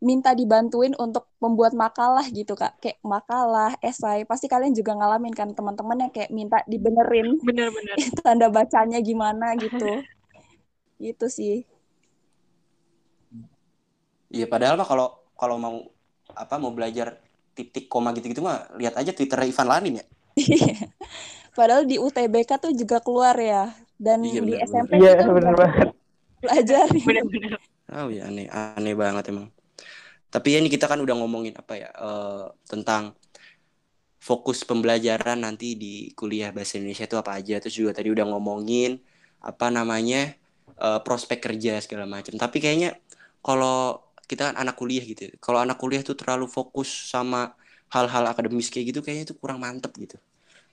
minta 0.00 0.36
dibantuin 0.36 0.92
untuk 1.00 1.32
membuat 1.40 1.72
makalah 1.72 2.24
gitu 2.28 2.52
kak. 2.52 2.76
Kayak 2.80 3.00
makalah 3.00 3.72
esai. 3.80 4.28
Pasti 4.28 4.46
kalian 4.46 4.76
juga 4.76 4.92
ngalamin 4.92 5.32
kan 5.32 5.52
teman-teman 5.56 6.08
yang 6.08 6.12
kayak 6.12 6.30
minta 6.32 6.60
dibenerin. 6.68 7.40
Bener-bener. 7.40 7.96
Tanda 8.24 8.52
bacanya 8.52 9.00
gimana 9.00 9.56
gitu. 9.56 10.02
Gitu 10.96 11.28
sih. 11.28 11.68
Iya 14.32 14.48
padahal 14.48 14.80
mah 14.80 14.88
kalau 14.88 15.12
kalau 15.36 15.60
mau 15.60 15.76
apa 16.32 16.56
mau 16.56 16.72
belajar 16.72 17.20
titik 17.52 17.84
koma 17.84 18.16
gitu-gitu 18.16 18.40
mah 18.40 18.64
lihat 18.80 18.96
aja 18.96 19.12
Twitter 19.12 19.36
Ivan 19.44 19.68
Lanin 19.68 20.00
ya. 20.00 20.04
Padahal 21.56 21.84
di 21.84 22.00
UTBK 22.00 22.48
tuh 22.60 22.72
juga 22.72 23.04
keluar 23.04 23.36
ya. 23.36 23.72
Dan 24.00 24.24
iya, 24.24 24.40
di 24.40 24.56
SMP 24.56 24.96
iya 24.96 25.20
bener 25.20 25.52
banget. 25.52 25.88
Belajar. 26.40 26.88
Bener-bener. 26.88 27.60
Oh 27.92 28.08
ya 28.08 28.32
aneh 28.32 28.48
aneh 28.48 28.96
banget 28.96 29.36
emang 29.36 29.52
tapi 30.36 30.52
ya 30.52 30.60
ini 30.60 30.68
kita 30.68 30.84
kan 30.84 31.00
udah 31.00 31.16
ngomongin 31.16 31.56
apa 31.56 31.80
ya 31.80 31.88
uh, 31.96 32.52
tentang 32.68 33.16
fokus 34.20 34.68
pembelajaran 34.68 35.40
nanti 35.40 35.80
di 35.80 36.12
kuliah 36.12 36.52
bahasa 36.52 36.76
Indonesia 36.76 37.08
itu 37.08 37.16
apa 37.16 37.40
aja. 37.40 37.56
Terus 37.56 37.74
juga 37.80 37.96
tadi 37.96 38.12
udah 38.12 38.28
ngomongin 38.28 39.00
apa 39.40 39.72
namanya 39.72 40.36
uh, 40.76 41.00
prospek 41.00 41.40
kerja 41.40 41.80
segala 41.80 42.04
macam. 42.04 42.36
Tapi 42.36 42.60
kayaknya 42.60 43.00
kalau 43.40 44.04
kita 44.28 44.52
kan 44.52 44.56
anak 44.60 44.76
kuliah 44.76 45.00
gitu. 45.08 45.32
Kalau 45.40 45.64
anak 45.64 45.80
kuliah 45.80 46.04
tuh 46.04 46.18
terlalu 46.20 46.50
fokus 46.52 46.90
sama 47.08 47.56
hal-hal 47.88 48.28
akademis 48.28 48.68
kayak 48.68 48.92
gitu 48.92 49.00
kayaknya 49.00 49.32
itu 49.32 49.34
kurang 49.40 49.64
mantep 49.64 49.94
gitu. 49.96 50.20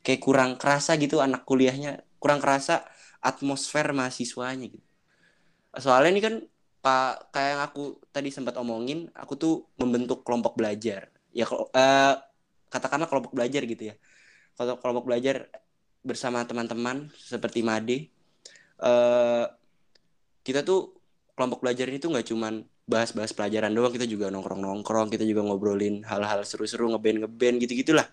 Kayak 0.04 0.19
kurang 0.19 0.52
kerasa 0.60 0.99
gitu 0.99 1.23
anak 1.23 1.47
kuliahnya, 1.47 2.04
kurang 2.19 2.43
kerasa 2.43 2.84
atmosfer 3.23 3.95
mahasiswanya 3.95 4.67
gitu. 4.67 4.88
Soalnya 5.80 6.12
ini 6.12 6.21
kan 6.26 6.36
kayak 6.84 7.50
yang 7.56 7.63
aku 7.63 7.84
tadi 8.12 8.28
sempat 8.28 8.60
omongin, 8.60 9.08
aku 9.15 9.39
tuh 9.39 9.54
membentuk 9.80 10.28
kelompok 10.28 10.60
belajar. 10.60 11.08
Ya 11.32 11.48
kalau 11.48 11.72
uh, 11.72 12.15
katakanlah 12.67 13.08
kelompok 13.08 13.32
belajar 13.32 13.63
gitu 13.63 13.84
ya. 13.93 13.96
Kalau 14.60 14.78
kelompok 14.78 15.08
belajar 15.08 15.48
bersama 16.04 16.43
teman-teman 16.43 17.08
seperti 17.15 17.63
Made, 17.63 18.12
uh, 18.84 19.48
kita 20.43 20.67
tuh 20.67 20.91
kelompok 21.34 21.63
belajar 21.63 21.88
ini 21.88 22.04
tuh 22.04 22.12
nggak 22.12 22.28
cuman 22.28 22.67
bahas-bahas 22.84 23.32
pelajaran 23.32 23.72
doang, 23.72 23.96
kita 23.96 24.04
juga 24.04 24.28
nongkrong-nongkrong, 24.28 25.08
kita 25.08 25.24
juga 25.24 25.48
ngobrolin 25.48 26.04
hal-hal 26.04 26.43
seru-seru, 26.43 26.91
ngeband 26.91 27.24
ngeband 27.24 27.56
gitu-gitulah. 27.63 28.12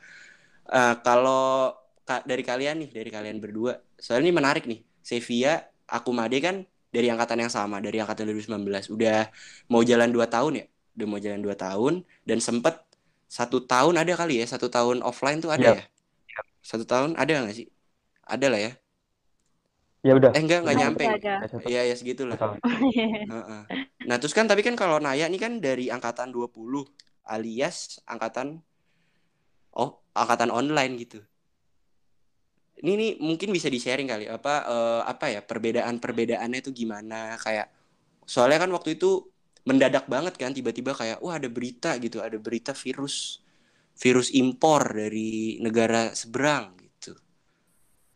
Uh, 0.70 0.94
kalau 1.02 1.74
ka 2.06 2.22
dari 2.22 2.46
kalian 2.46 2.86
nih, 2.86 2.90
dari 2.94 3.10
kalian 3.10 3.42
berdua, 3.42 3.82
soalnya 3.98 4.30
ini 4.30 4.34
menarik 4.38 4.64
nih. 4.70 4.78
Sevia, 5.02 5.58
aku 5.90 6.14
Made 6.14 6.38
kan 6.38 6.62
dari 6.90 7.06
angkatan 7.06 7.46
yang 7.46 7.52
sama 7.52 7.78
dari 7.78 8.02
angkatan 8.02 8.26
2019 8.26 8.94
udah 8.94 9.30
mau 9.70 9.82
jalan 9.86 10.10
dua 10.10 10.26
tahun 10.26 10.62
ya? 10.62 10.66
Udah 10.98 11.06
mau 11.06 11.18
jalan 11.22 11.40
dua 11.40 11.54
tahun 11.54 12.02
dan 12.26 12.38
sempet 12.42 12.76
satu 13.30 13.62
tahun 13.62 13.94
ada 13.94 14.12
kali 14.18 14.42
ya? 14.42 14.46
Satu 14.46 14.66
tahun 14.66 15.06
offline 15.06 15.38
tuh 15.38 15.54
ada 15.54 15.74
yep. 15.74 15.78
ya? 15.78 15.84
Satu 16.60 16.82
tahun 16.84 17.14
ada 17.14 17.30
nggak 17.46 17.56
sih? 17.56 17.70
Ada 18.26 18.46
lah 18.50 18.60
ya? 18.60 18.72
Ya 20.00 20.12
udah. 20.16 20.30
Eh 20.32 20.42
enggak 20.42 20.60
nggak 20.64 20.76
nyampe. 20.80 21.04
iya 21.68 21.86
ya 21.86 21.94
segitulah. 21.94 22.36
Nah 24.00 24.16
terus 24.18 24.34
kan 24.34 24.50
tapi 24.50 24.66
kan 24.66 24.74
kalau 24.74 24.98
Naya 24.98 25.30
ini 25.30 25.38
kan 25.38 25.62
dari 25.62 25.86
angkatan 25.86 26.34
20 26.34 26.50
alias 27.30 28.02
angkatan 28.10 28.58
oh 29.76 30.02
angkatan 30.18 30.50
online 30.50 30.98
gitu 30.98 31.22
ini 32.80 32.92
nih 32.96 33.10
mungkin 33.20 33.48
bisa 33.52 33.68
di 33.68 33.76
sharing 33.76 34.08
kali 34.08 34.24
apa 34.28 34.54
uh, 34.66 35.02
apa 35.04 35.32
ya 35.32 35.40
perbedaan 35.44 36.00
perbedaannya 36.00 36.58
itu 36.64 36.72
gimana 36.72 37.36
kayak 37.36 37.68
soalnya 38.24 38.64
kan 38.64 38.70
waktu 38.72 38.96
itu 38.96 39.28
mendadak 39.68 40.08
banget 40.08 40.40
kan 40.40 40.56
tiba-tiba 40.56 40.96
kayak 40.96 41.20
wah 41.20 41.36
ada 41.36 41.48
berita 41.52 41.94
gitu 42.00 42.24
ada 42.24 42.40
berita 42.40 42.72
virus 42.72 43.44
virus 44.00 44.32
impor 44.32 44.96
dari 44.96 45.60
negara 45.60 46.16
seberang 46.16 46.72
gitu 46.80 47.12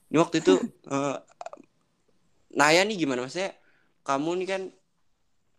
ini 0.09 0.17
waktu 0.17 0.41
itu 0.41 0.55
uh, 0.89 1.19
Naya 2.59 2.87
nih 2.87 2.95
gimana 2.95 3.27
maksudnya 3.27 3.53
kamu 4.07 4.31
nih 4.41 4.49
kan 4.49 4.63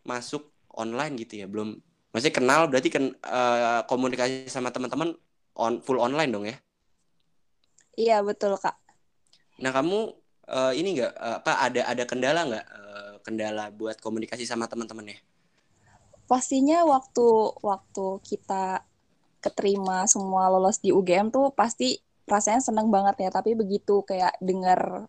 masuk 0.07 0.47
online 0.71 1.19
gitu 1.19 1.43
ya 1.43 1.45
belum 1.45 1.75
Maksudnya 2.15 2.35
kenal 2.39 2.61
berarti 2.71 2.87
kan 2.87 3.11
eh, 3.11 3.81
komunikasi 3.91 4.47
sama 4.47 4.71
teman-teman 4.71 5.19
on 5.59 5.83
full 5.83 5.99
online 5.99 6.31
dong 6.31 6.47
ya. 6.47 6.55
Iya 7.99 8.23
betul 8.23 8.55
kak. 8.55 8.79
Nah, 9.61 9.71
kamu 9.71 9.99
eh, 10.51 10.73
ini 10.79 10.99
enggak 10.99 11.13
apa 11.15 11.51
ada 11.63 11.81
ada 11.87 12.03
kendala 12.03 12.41
nggak 12.47 12.65
eh, 12.65 13.13
kendala 13.25 13.71
buat 13.71 13.97
komunikasi 13.99 14.43
sama 14.43 14.67
teman-teman 14.67 15.15
ya? 15.15 15.19
Pastinya 16.25 16.81
waktu 16.89 17.27
waktu 17.61 18.05
kita 18.25 18.81
keterima 19.39 20.09
semua 20.09 20.49
lolos 20.49 20.81
di 20.81 20.89
UGM 20.89 21.29
tuh 21.29 21.53
pasti 21.53 22.01
rasanya 22.25 22.61
seneng 22.61 22.89
banget 22.89 23.25
ya. 23.25 23.29
Tapi 23.29 23.53
begitu 23.53 24.01
kayak 24.01 24.35
dengar 24.41 25.05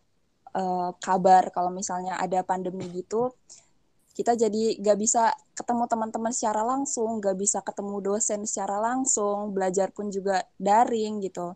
eh, 0.55 0.91
kabar 1.01 1.49
kalau 1.51 1.73
misalnya 1.73 2.21
ada 2.21 2.45
pandemi 2.45 2.87
gitu, 2.93 3.33
kita 4.17 4.33
jadi 4.33 4.81
gak 4.81 4.97
bisa 4.97 5.29
ketemu 5.53 5.85
teman-teman 5.93 6.33
secara 6.33 6.65
langsung, 6.65 7.21
gak 7.21 7.37
bisa 7.37 7.61
ketemu 7.61 8.01
dosen 8.01 8.49
secara 8.49 8.81
langsung, 8.81 9.53
belajar 9.53 9.93
pun 9.93 10.09
juga 10.09 10.41
daring 10.57 11.21
gitu. 11.21 11.53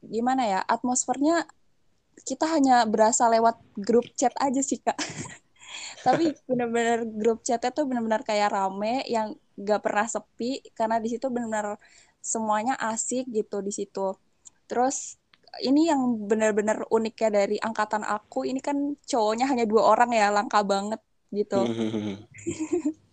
Gimana 0.00 0.48
ya, 0.48 0.60
atmosfernya 0.64 1.44
kita 2.24 2.48
hanya 2.48 2.86
berasa 2.88 3.28
lewat 3.28 3.58
grup 3.76 4.06
chat 4.16 4.32
aja 4.40 4.62
sih 4.62 4.80
kak. 4.80 4.96
Tapi 6.06 6.32
benar-benar 6.46 7.02
grup 7.04 7.42
chatnya 7.42 7.74
tuh 7.74 7.84
benar-benar 7.90 8.22
kayak 8.22 8.54
rame 8.54 9.02
yang 9.10 9.34
gak 9.58 9.82
pernah 9.82 10.06
sepi 10.06 10.62
karena 10.76 11.02
di 11.02 11.08
situ 11.10 11.26
benar-benar 11.28 11.76
semuanya 12.22 12.78
asik 12.78 13.26
gitu 13.28 13.60
di 13.60 13.74
situ. 13.74 14.14
Terus 14.70 15.18
ini 15.64 15.88
yang 15.88 16.28
benar-benar 16.28 16.86
uniknya 16.92 17.42
dari 17.42 17.56
angkatan 17.58 18.04
aku 18.04 18.44
ini 18.44 18.60
kan 18.60 18.94
cowoknya 19.08 19.48
hanya 19.48 19.64
dua 19.64 19.96
orang 19.96 20.10
ya 20.14 20.30
langka 20.30 20.62
banget 20.62 21.00
gitu. 21.34 21.64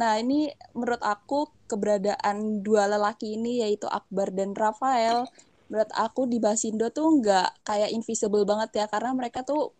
Nah, 0.00 0.16
ini 0.16 0.48
menurut 0.72 1.04
aku 1.04 1.52
keberadaan 1.68 2.64
dua 2.64 2.88
lelaki 2.88 3.36
ini 3.36 3.60
yaitu 3.60 3.84
Akbar 3.84 4.32
dan 4.32 4.56
Rafael, 4.56 5.28
menurut 5.70 5.92
aku 5.94 6.26
di 6.26 6.38
Basindo 6.42 6.90
tuh 6.90 7.06
nggak 7.22 7.64
kayak 7.68 7.90
invisible 7.96 8.44
banget 8.50 8.70
ya 8.84 8.86
karena 8.92 9.10
mereka 9.14 9.40
tuh 9.46 9.72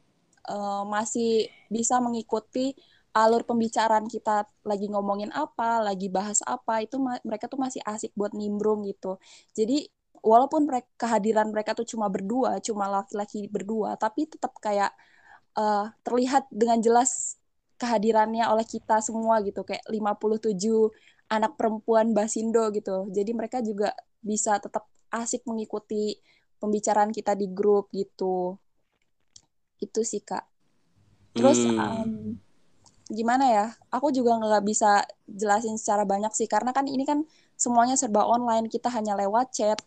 eh, 0.49 0.83
masih 0.95 1.51
bisa 1.75 1.99
mengikuti 1.99 2.73
alur 3.15 3.43
pembicaraan 3.43 4.07
kita 4.07 4.47
lagi 4.63 4.87
ngomongin 4.87 5.35
apa, 5.35 5.83
lagi 5.83 6.07
bahas 6.07 6.41
apa, 6.47 6.79
itu 6.87 6.97
mereka 7.27 7.51
tuh 7.51 7.59
masih 7.59 7.83
asik 7.83 8.15
buat 8.15 8.31
nimbrung 8.39 8.87
gitu. 8.87 9.19
Jadi 9.51 9.91
walaupun 10.23 10.69
mereka 10.69 10.87
kehadiran 10.95 11.51
mereka 11.51 11.75
tuh 11.75 11.87
cuma 11.89 12.07
berdua, 12.07 12.63
cuma 12.63 12.87
laki-laki 12.87 13.51
berdua, 13.51 13.99
tapi 13.99 14.31
tetap 14.31 14.55
kayak 14.63 14.95
eh, 15.59 15.87
terlihat 16.07 16.47
dengan 16.55 16.79
jelas 16.83 17.41
kehadirannya 17.81 18.45
oleh 18.53 18.67
kita 18.69 19.01
semua 19.01 19.41
gitu 19.43 19.65
kayak 19.65 19.83
57 19.89 20.93
anak 21.33 21.57
perempuan 21.59 22.13
Basindo 22.17 22.69
gitu. 22.75 23.09
Jadi 23.11 23.31
mereka 23.35 23.59
juga 23.65 23.95
bisa 24.21 24.59
tetap 24.61 24.90
asik 25.11 25.43
mengikuti 25.47 26.19
pembicaraan 26.61 27.11
kita 27.11 27.35
di 27.35 27.47
grup 27.51 27.89
gitu. 27.95 28.57
Itu 29.81 30.01
sih 30.05 30.23
Kak. 30.23 30.45
Terus 31.35 31.65
Hmm. 31.67 31.79
em, 31.79 32.11
gimana 33.11 33.45
ya? 33.51 33.67
Aku 33.91 34.13
juga 34.15 34.37
nggak 34.39 34.65
bisa 34.67 35.03
jelasin 35.27 35.77
secara 35.81 36.05
banyak 36.07 36.31
sih 36.37 36.47
karena 36.47 36.71
kan 36.77 36.87
ini 36.87 37.03
kan 37.09 37.25
semuanya 37.59 37.97
serba 37.99 38.23
online. 38.27 38.67
Kita 38.71 38.89
hanya 38.93 39.17
lewat 39.19 39.47
chat, 39.57 39.79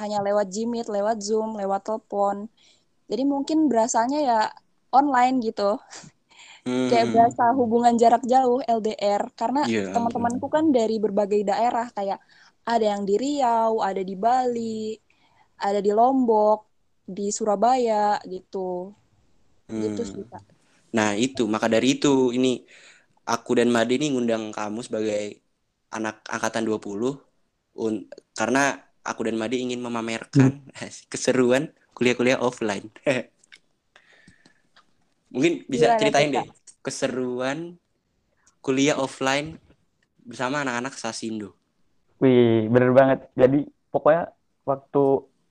hanya 0.00 0.20
lewat 0.20 0.50
Gmeet, 0.52 0.88
lewat 0.90 1.22
Zoom, 1.22 1.56
lewat 1.56 1.88
telepon. 1.88 2.48
Jadi 3.06 3.22
mungkin 3.22 3.70
berasanya 3.70 4.18
ya 4.20 4.40
online 4.92 5.38
gitu. 5.44 5.78
Kayak 6.90 7.06
Hmm. 7.06 7.14
berasa 7.14 7.44
hubungan 7.54 7.94
jarak 7.98 8.22
jauh 8.26 8.58
LDR 8.62 9.22
karena 9.34 9.62
Iya, 9.66 9.90
teman-temanku 9.94 10.46
kan 10.50 10.70
dari 10.70 10.96
berbagai 11.02 11.42
daerah 11.46 11.90
kayak 11.94 12.18
ada 12.72 12.84
yang 12.92 13.02
di 13.08 13.14
Riau, 13.22 13.72
ada 13.88 14.02
di 14.10 14.14
Bali, 14.24 14.80
ada 15.66 15.78
di 15.86 15.90
Lombok, 15.98 16.58
di 17.16 17.24
Surabaya 17.36 17.94
gitu. 18.32 18.58
Gitu 19.82 20.02
Hmm. 20.06 20.10
sih 20.10 20.22
Kak. 20.30 20.42
Nah, 20.96 21.08
itu 21.24 21.40
maka 21.54 21.66
dari 21.74 21.86
itu 21.98 22.08
ini 22.36 22.48
aku 23.32 23.50
dan 23.58 23.68
Made 23.74 23.92
ini 23.98 24.06
ngundang 24.12 24.44
kamu 24.56 24.80
sebagai 24.88 25.20
anak 25.96 26.14
angkatan 26.34 26.64
20 26.68 27.12
un- 27.84 28.06
karena 28.38 28.60
aku 29.08 29.20
dan 29.28 29.36
Made 29.40 29.56
ingin 29.64 29.80
memamerkan 29.86 30.50
keseruan 31.12 31.62
kuliah-kuliah 31.96 32.40
offline. 32.48 32.86
Mungkin 35.32 35.52
bisa 35.72 35.74
Gimana 35.74 35.96
ceritain 35.98 36.28
tuh, 36.32 36.34
deh 36.34 36.46
keseruan 36.84 37.58
kuliah 38.64 38.96
offline 39.00 39.56
bersama 40.28 40.60
anak-anak 40.64 40.94
Sasindo. 41.00 41.55
Wih, 42.22 42.68
bener 42.74 42.90
banget. 42.98 43.18
Jadi 43.40 43.56
pokoknya 43.92 44.22
waktu 44.70 44.98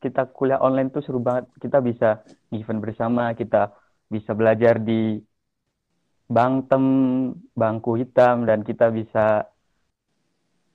kita 0.04 0.22
kuliah 0.36 0.60
online 0.66 0.90
tuh 0.96 1.02
seru 1.06 1.20
banget. 1.28 1.46
Kita 1.64 1.78
bisa 1.90 2.08
event 2.56 2.80
bersama, 2.86 3.22
kita 3.40 3.58
bisa 4.14 4.32
belajar 4.40 4.76
di 4.90 4.94
bangtem, 6.36 6.84
bangku 7.62 7.92
hitam, 8.02 8.36
dan 8.50 8.60
kita 8.68 8.86
bisa 8.98 9.46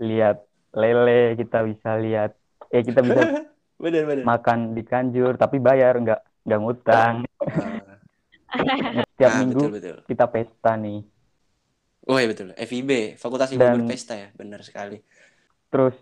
lihat 0.01 0.37
lele, 0.81 1.37
kita 1.41 1.59
bisa 1.71 1.91
lihat, 2.05 2.31
eh 2.75 2.83
kita 2.89 3.01
bisa 3.09 3.23
Bener 3.81 4.05
bener. 4.05 4.25
makan 4.29 4.59
di 4.77 4.83
kanjur, 4.85 5.33
tapi 5.41 5.57
bayar, 5.59 5.95
nggak 6.05 6.21
nggak 6.45 6.61
ngutang. 6.61 7.15
Setiap 9.17 9.33
Ah, 9.33 9.39
minggu 9.41 9.63
betul 9.63 9.71
betul. 9.77 9.97
kita 10.09 10.25
pesta 10.33 10.73
nih. 10.77 10.99
Oh 12.11 12.17
iya 12.21 12.29
betul. 12.33 12.49
FIB, 12.57 12.91
Fakultas 13.23 13.51
Ilmu 13.53 13.61
Dan- 13.61 13.77
Berpesta 13.85 14.15
ya, 14.23 14.29
benar 14.41 14.61
sekali. 14.69 14.97
Terus 15.71 15.97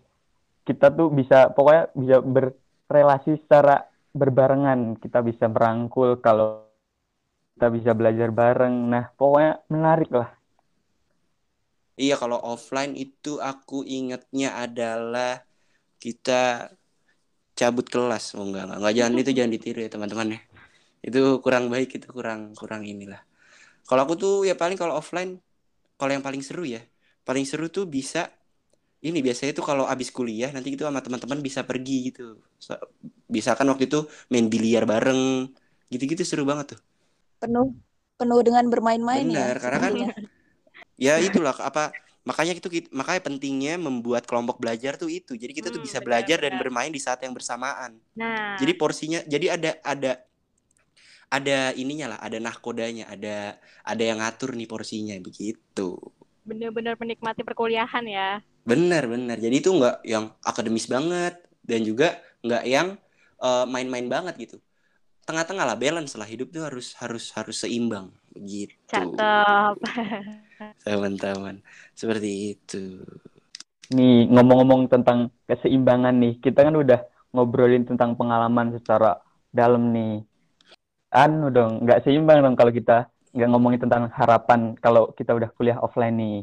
kita 0.65 0.93
tuh 0.93 1.13
bisa 1.13 1.53
pokoknya 1.53 1.93
bisa 1.93 2.17
berrelasi 2.25 3.41
secara 3.45 3.85
berbarengan. 4.13 4.97
Kita 5.01 5.21
bisa 5.21 5.47
merangkul 5.49 6.19
kalau 6.21 6.67
kita 7.57 7.69
bisa 7.73 7.91
belajar 7.93 8.33
bareng. 8.33 8.75
Nah, 8.89 9.13
pokoknya 9.15 9.63
menarik 9.69 10.11
lah. 10.13 10.31
Iya, 11.99 12.15
kalau 12.15 12.39
offline 12.39 12.95
itu 12.95 13.43
aku 13.43 13.83
ingatnya 13.83 14.55
adalah 14.55 15.43
kita 15.99 16.71
cabut 17.59 17.91
kelas. 17.91 18.39
Oh 18.39 18.47
enggak, 18.47 18.71
enggak, 18.71 18.79
enggak 18.79 18.95
jangan 18.95 19.15
itu 19.19 19.33
jangan 19.35 19.53
ditiru 19.59 19.79
ya 19.83 19.91
teman-teman 19.91 20.39
ya. 20.39 20.41
Itu 21.03 21.43
kurang 21.43 21.67
baik, 21.67 21.99
itu 21.99 22.07
kurang 22.15 22.55
kurang 22.55 22.87
inilah. 22.87 23.19
Kalau 23.83 24.07
aku 24.07 24.15
tuh 24.15 24.35
ya 24.47 24.55
paling 24.55 24.79
kalau 24.79 24.95
offline 24.95 25.43
kalau 25.99 26.15
yang 26.15 26.23
paling 26.23 26.39
seru 26.39 26.63
ya. 26.63 26.79
Paling 27.27 27.43
seru 27.43 27.67
tuh 27.67 27.91
bisa 27.91 28.31
ini 29.07 29.19
biasanya 29.27 29.53
tuh 29.59 29.65
kalau 29.71 29.85
abis 29.93 30.09
kuliah 30.17 30.49
nanti 30.55 30.67
gitu 30.75 30.85
sama 30.89 31.01
teman-teman 31.07 31.41
bisa 31.49 31.61
pergi 31.69 31.93
gitu. 32.11 32.23
So- 32.67 32.83
Bisa 33.37 33.51
kan 33.59 33.67
waktu 33.71 33.85
itu 33.91 33.99
main 34.33 34.47
biliar 34.53 34.85
bareng. 34.93 35.21
Gitu-gitu 35.93 36.23
seru 36.31 36.45
banget 36.51 36.67
tuh. 36.77 36.81
Penuh 37.43 37.67
penuh 38.19 38.41
dengan 38.47 38.65
bermain-main 38.73 39.27
ya. 39.39 39.45
Benar, 39.45 39.55
karena 39.63 39.79
kan 39.85 39.95
sebenarnya. 39.95 40.09
ya 40.99 41.15
itulah 41.23 41.55
apa 41.63 41.95
makanya 42.29 42.53
itu 42.59 42.69
makanya 42.93 43.23
pentingnya 43.25 43.75
membuat 43.81 44.27
kelompok 44.29 44.61
belajar 44.63 44.99
tuh 45.01 45.09
itu 45.09 45.33
jadi 45.39 45.53
kita 45.55 45.69
tuh 45.75 45.81
Hmm, 45.81 45.87
bisa 45.87 45.99
benar, 46.01 46.05
belajar 46.05 46.39
dan 46.45 46.55
benar. 46.55 46.61
bermain 46.61 46.91
di 46.93 47.01
saat 47.01 47.23
yang 47.25 47.33
bersamaan 47.33 47.97
Nah, 48.15 48.59
jadi 48.59 48.73
porsinya 48.77 49.21
jadi 49.27 49.47
ada 49.57 49.71
ada 49.87 50.13
ada 51.29 51.73
ininya 51.77 52.07
lah 52.17 52.19
ada 52.27 52.39
nahkodanya 52.41 53.05
ada 53.15 53.57
ada 53.85 54.03
yang 54.09 54.19
ngatur 54.21 54.51
nih 54.57 54.69
porsinya 54.69 55.15
begitu 55.21 55.97
bener-bener 56.49 56.95
menikmati 57.03 57.41
perkuliahan 57.49 58.05
ya. 58.17 58.29
Benar 58.69 59.09
benar 59.09 59.37
jadi 59.41 59.57
itu 59.57 59.71
nggak 59.73 59.97
yang 60.05 60.29
akademis 60.45 60.87
banget 60.87 61.41
dan 61.65 61.81
juga 61.81 62.21
nggak 62.45 62.65
yang 62.69 62.89
eh, 63.41 63.65
main-main 63.65 64.07
banget 64.07 64.35
gitu 64.37 64.57
tengah-tengah 65.25 65.65
lah 65.65 65.77
balance 65.77 66.17
lah 66.17 66.29
hidup 66.29 66.53
tuh 66.53 66.65
harus 66.69 66.93
harus 67.01 67.33
harus 67.33 67.57
seimbang 67.61 68.13
begitu 68.33 68.77
Cakep. 68.89 69.77
teman-teman 70.85 71.65
seperti 71.97 72.57
itu 72.57 73.05
Nih, 73.89 74.29
ngomong-ngomong 74.29 74.93
tentang 74.93 75.33
keseimbangan 75.49 76.13
nih, 76.13 76.37
kita 76.45 76.61
kan 76.61 76.77
udah 76.77 77.09
ngobrolin 77.33 77.89
tentang 77.89 78.21
pengalaman 78.21 78.77
secara 78.77 79.17
dalam 79.49 79.97
nih. 79.97 80.21
Anu 81.09 81.49
dong, 81.49 81.89
nggak 81.89 82.05
seimbang 82.05 82.45
dong 82.45 82.53
kalau 82.53 82.69
kita 82.69 83.09
nggak 83.33 83.49
ngomongin 83.49 83.81
tentang 83.81 84.13
harapan 84.13 84.77
kalau 84.77 85.09
kita 85.17 85.33
udah 85.33 85.49
kuliah 85.57 85.81
offline 85.81 86.21
nih. 86.21 86.39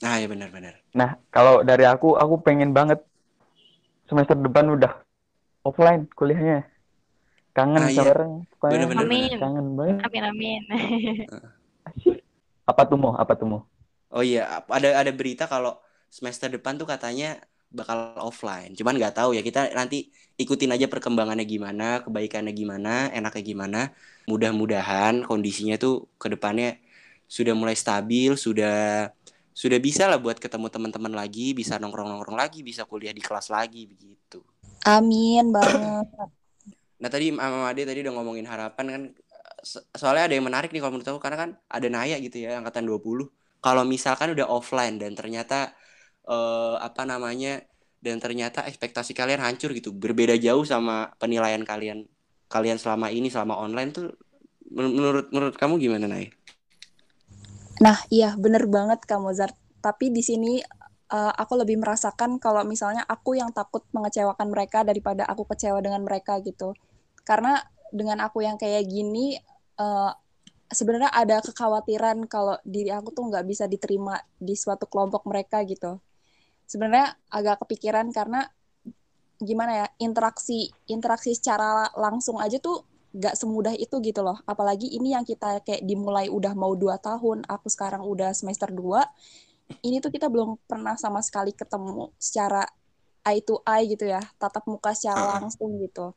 Nah 0.00 0.20
ya 0.20 0.28
benar-benar 0.28 0.86
Nah, 0.96 1.20
kalau 1.28 1.60
dari 1.60 1.84
aku, 1.84 2.16
aku 2.16 2.40
pengen 2.40 2.72
banget 2.72 3.04
semester 4.08 4.32
depan 4.32 4.72
udah 4.72 5.04
offline 5.60 6.08
kuliahnya. 6.16 6.64
Kangen 7.52 7.84
Ah, 7.84 7.92
iya. 7.92 8.16
Bener-bener. 8.56 9.04
Amin. 9.04 9.32
kangen 9.36 9.66
banget. 9.76 10.00
Amin 10.08 10.22
amin. 10.24 10.62
Apa 12.64 12.88
tuh 12.88 12.96
mau? 12.96 13.12
Apa 13.12 13.36
tuh 13.36 13.44
mau? 13.44 13.60
Oh 14.08 14.24
iya, 14.24 14.64
ada 14.72 15.04
ada 15.04 15.12
berita 15.12 15.44
kalau 15.44 15.76
semester 16.08 16.48
depan 16.48 16.80
tuh 16.80 16.88
katanya 16.88 17.44
bakal 17.68 18.16
offline. 18.24 18.72
Cuman 18.72 18.96
nggak 18.96 19.20
tahu 19.20 19.36
ya 19.36 19.44
kita 19.44 19.76
nanti 19.76 20.08
ikutin 20.40 20.72
aja 20.72 20.88
perkembangannya 20.88 21.44
gimana, 21.44 22.00
kebaikannya 22.08 22.56
gimana, 22.56 23.12
enaknya 23.12 23.44
gimana. 23.44 23.80
Mudah-mudahan 24.24 25.28
kondisinya 25.28 25.76
tuh 25.76 26.08
ke 26.16 26.32
depannya 26.32 26.80
sudah 27.28 27.52
mulai 27.52 27.76
stabil, 27.76 28.32
sudah 28.38 29.10
sudah 29.56 29.80
bisa 29.80 30.04
lah 30.04 30.20
buat 30.20 30.36
ketemu 30.36 30.68
teman-teman 30.68 31.16
lagi, 31.16 31.56
bisa 31.56 31.80
nongkrong-nongkrong 31.80 32.36
lagi, 32.36 32.60
bisa 32.60 32.84
kuliah 32.84 33.16
di 33.16 33.24
kelas 33.24 33.48
lagi 33.48 33.88
begitu. 33.88 34.44
Amin 34.84 35.48
banget. 35.48 36.28
Nah 37.00 37.08
tadi 37.08 37.32
Mama 37.32 37.72
Ade 37.72 37.88
tadi 37.88 38.04
udah 38.04 38.12
ngomongin 38.20 38.44
harapan 38.44 38.86
kan 38.92 39.02
so- 39.64 39.80
soalnya 39.96 40.28
ada 40.28 40.34
yang 40.36 40.44
menarik 40.44 40.76
nih 40.76 40.84
kalau 40.84 40.92
menurut 41.00 41.08
aku 41.08 41.20
karena 41.24 41.38
kan 41.40 41.50
ada 41.72 41.88
Naya 41.88 42.20
gitu 42.20 42.36
ya 42.36 42.60
angkatan 42.60 42.84
20. 42.84 43.32
Kalau 43.64 43.82
misalkan 43.88 44.36
udah 44.36 44.44
offline 44.44 45.00
dan 45.00 45.16
ternyata 45.16 45.72
eh, 46.28 46.76
apa 46.76 47.08
namanya 47.08 47.64
dan 48.04 48.20
ternyata 48.20 48.68
ekspektasi 48.68 49.16
kalian 49.16 49.40
hancur 49.40 49.72
gitu, 49.72 49.90
berbeda 49.96 50.36
jauh 50.36 50.68
sama 50.68 51.16
penilaian 51.16 51.64
kalian 51.64 52.04
kalian 52.52 52.76
selama 52.76 53.08
ini 53.08 53.32
selama 53.32 53.56
online 53.56 53.90
tuh 53.96 54.12
men- 54.68 54.92
menurut 54.92 55.32
menurut 55.32 55.56
kamu 55.56 55.80
gimana 55.80 56.06
Naya? 56.12 56.35
Nah, 57.76 57.98
iya 58.08 58.32
bener 58.40 58.64
banget 58.68 59.04
Kak 59.04 59.20
Mozart. 59.20 59.56
Tapi 59.84 60.08
di 60.08 60.24
sini 60.24 60.60
eh, 61.12 61.32
aku 61.36 61.52
lebih 61.60 61.76
merasakan 61.82 62.40
kalau 62.40 62.64
misalnya 62.64 63.04
aku 63.04 63.36
yang 63.36 63.52
takut 63.52 63.84
mengecewakan 63.92 64.48
mereka 64.50 64.82
daripada 64.82 65.28
aku 65.28 65.44
kecewa 65.44 65.78
dengan 65.84 66.02
mereka 66.02 66.40
gitu. 66.40 66.72
Karena 67.26 67.60
dengan 67.92 68.18
aku 68.24 68.42
yang 68.42 68.56
kayak 68.56 68.88
gini, 68.88 69.36
eh, 69.80 70.12
sebenarnya 70.72 71.10
ada 71.12 71.38
kekhawatiran 71.44 72.26
kalau 72.26 72.58
diri 72.66 72.90
aku 72.90 73.12
tuh 73.14 73.28
nggak 73.30 73.44
bisa 73.46 73.64
diterima 73.70 74.18
di 74.40 74.54
suatu 74.56 74.88
kelompok 74.88 75.28
mereka 75.28 75.62
gitu. 75.68 76.00
Sebenarnya 76.66 77.14
agak 77.30 77.62
kepikiran 77.66 78.10
karena 78.10 78.42
gimana 79.36 79.84
ya 79.84 79.86
interaksi 80.00 80.72
interaksi 80.88 81.36
secara 81.36 81.92
langsung 81.92 82.40
aja 82.40 82.56
tuh 82.56 82.88
nggak 83.16 83.34
semudah 83.34 83.72
itu 83.72 83.96
gitu 84.04 84.20
loh. 84.20 84.36
Apalagi 84.44 84.92
ini 84.92 85.16
yang 85.16 85.24
kita 85.24 85.64
kayak 85.64 85.82
dimulai 85.88 86.28
udah 86.28 86.52
mau 86.52 86.76
dua 86.76 87.00
tahun, 87.00 87.48
aku 87.48 87.72
sekarang 87.72 88.04
udah 88.04 88.36
semester 88.36 88.68
2, 88.68 89.08
ini 89.80 89.98
tuh 90.04 90.12
kita 90.12 90.28
belum 90.28 90.60
pernah 90.68 90.94
sama 91.00 91.24
sekali 91.24 91.56
ketemu 91.56 92.12
secara 92.20 92.68
eye 93.24 93.40
to 93.42 93.64
eye 93.64 93.88
gitu 93.88 94.04
ya, 94.06 94.20
tatap 94.36 94.68
muka 94.68 94.92
secara 94.92 95.18
Heeh. 95.18 95.32
langsung 95.42 95.80
gitu. 95.80 96.12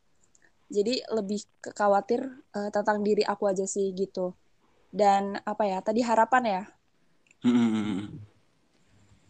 Jadi 0.69 1.01
lebih 1.09 1.41
khawatir 1.73 2.21
eh, 2.53 2.69
tentang 2.69 3.01
diri 3.01 3.23
aku 3.25 3.49
aja 3.49 3.65
sih 3.65 3.89
gitu. 3.95 4.35
Dan 4.91 5.39
apa 5.45 5.63
ya, 5.65 5.79
tadi 5.81 6.01
harapan 6.03 6.43
ya, 6.45 6.63
Hmm. 7.39 8.19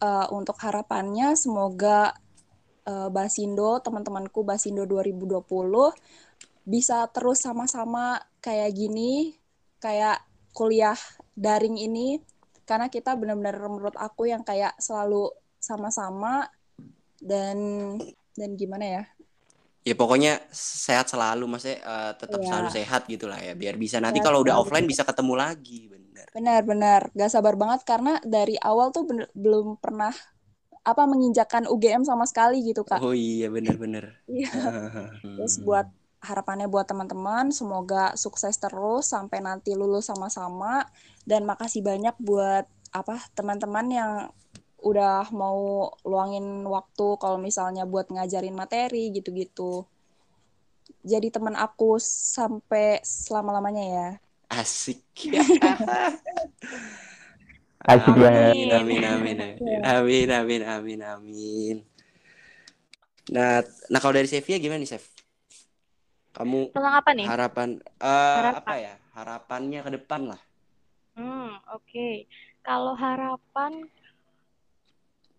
eh, 0.02 0.26
untuk 0.34 0.58
harapannya 0.58 1.38
semoga 1.38 2.18
eh, 2.88 3.08
Basindo, 3.12 3.78
teman-temanku 3.78 4.42
Basindo 4.42 4.82
2020 4.88 5.94
bisa 6.72 6.96
terus 7.14 7.38
sama-sama 7.46 8.04
kayak 8.44 8.70
gini, 8.80 9.12
kayak 9.84 10.16
kuliah 10.56 10.98
daring 11.44 11.76
ini, 11.86 12.06
karena 12.68 12.86
kita 12.94 13.10
benar-benar 13.20 13.56
menurut 13.74 13.96
aku 14.06 14.22
yang 14.32 14.42
kayak 14.50 14.72
selalu 14.86 15.30
sama-sama 15.68 16.34
dan 17.30 17.58
dan 18.38 18.50
gimana 18.60 18.86
ya? 18.96 19.02
Ya 19.80 19.94
pokoknya 19.96 20.44
sehat 20.52 21.08
selalu, 21.08 21.48
maksudnya 21.48 21.80
eh, 21.80 22.12
tetap 22.20 22.40
Iya. 22.44 22.48
selalu 22.52 22.68
sehat 22.68 23.02
gitu 23.08 23.26
lah 23.32 23.40
ya, 23.40 23.52
biar 23.56 23.74
bisa 23.80 23.96
nanti 23.96 24.20
Sehat 24.20 24.28
kalau 24.28 24.44
udah 24.44 24.54
offline 24.60 24.84
bisa 24.84 25.02
ketemu 25.08 25.34
lagi, 25.40 25.88
bener. 25.88 26.26
Benar-benar 26.36 27.00
gak 27.16 27.30
sabar 27.32 27.54
banget 27.56 27.80
karena 27.88 28.20
dari 28.22 28.54
awal 28.60 28.92
tuh 28.92 29.08
bener- 29.08 29.32
belum 29.32 29.80
pernah 29.80 30.12
apa 30.84 31.02
menginjakan 31.08 31.64
UGM 31.68 32.04
sama 32.04 32.24
sekali 32.28 32.60
gitu 32.64 32.84
Kak. 32.84 33.00
Oh 33.00 33.16
iya 33.16 33.48
bener-bener. 33.48 34.04
Iya. 34.28 34.48
Terus 35.36 35.54
buat 35.64 35.86
harapannya 36.20 36.68
buat 36.68 36.84
teman-teman 36.84 37.48
semoga 37.48 38.12
sukses 38.12 38.60
terus 38.60 39.08
sampai 39.08 39.40
nanti 39.40 39.72
lulus 39.72 40.12
sama-sama 40.12 40.84
dan 41.24 41.48
makasih 41.48 41.80
banyak 41.80 42.12
buat 42.20 42.68
apa 42.92 43.16
teman-teman 43.32 43.86
yang 43.88 44.12
udah 44.80 45.28
mau 45.36 45.92
luangin 46.08 46.64
waktu 46.64 47.16
kalau 47.20 47.36
misalnya 47.36 47.84
buat 47.84 48.08
ngajarin 48.08 48.56
materi 48.56 49.12
gitu-gitu. 49.12 49.84
Jadi 51.00 51.32
teman 51.32 51.56
aku 51.56 51.96
sampai 52.00 53.00
selama-lamanya 53.04 53.84
ya. 53.84 54.08
Asik. 54.52 55.00
Asik 57.88 58.14
banget. 58.16 58.52
Amin, 58.52 58.68
amin, 58.76 59.02
amin, 59.04 59.36
amin, 59.40 59.80
amin, 59.84 60.28
amin, 60.28 60.62
amin, 60.64 61.00
amin. 61.00 61.76
Nah, 63.32 63.64
nah 63.88 63.98
kalau 64.02 64.12
dari 64.12 64.28
Sevia 64.28 64.60
gimana 64.60 64.84
nih, 64.84 64.90
Sev? 64.96 65.19
Kamu 66.30 66.70
Tentang 66.70 66.94
apa 66.94 67.10
nih? 67.12 67.26
harapan, 67.26 67.68
eh, 67.82 68.36
Harapan. 68.38 68.54
apa 68.62 68.74
ya? 68.78 68.94
Harapannya 69.18 69.80
ke 69.82 69.90
depan 69.98 70.20
lah. 70.30 70.40
Hmm, 71.18 71.58
oke. 71.74 72.08
Kalau 72.62 72.94
harapan 72.94 73.72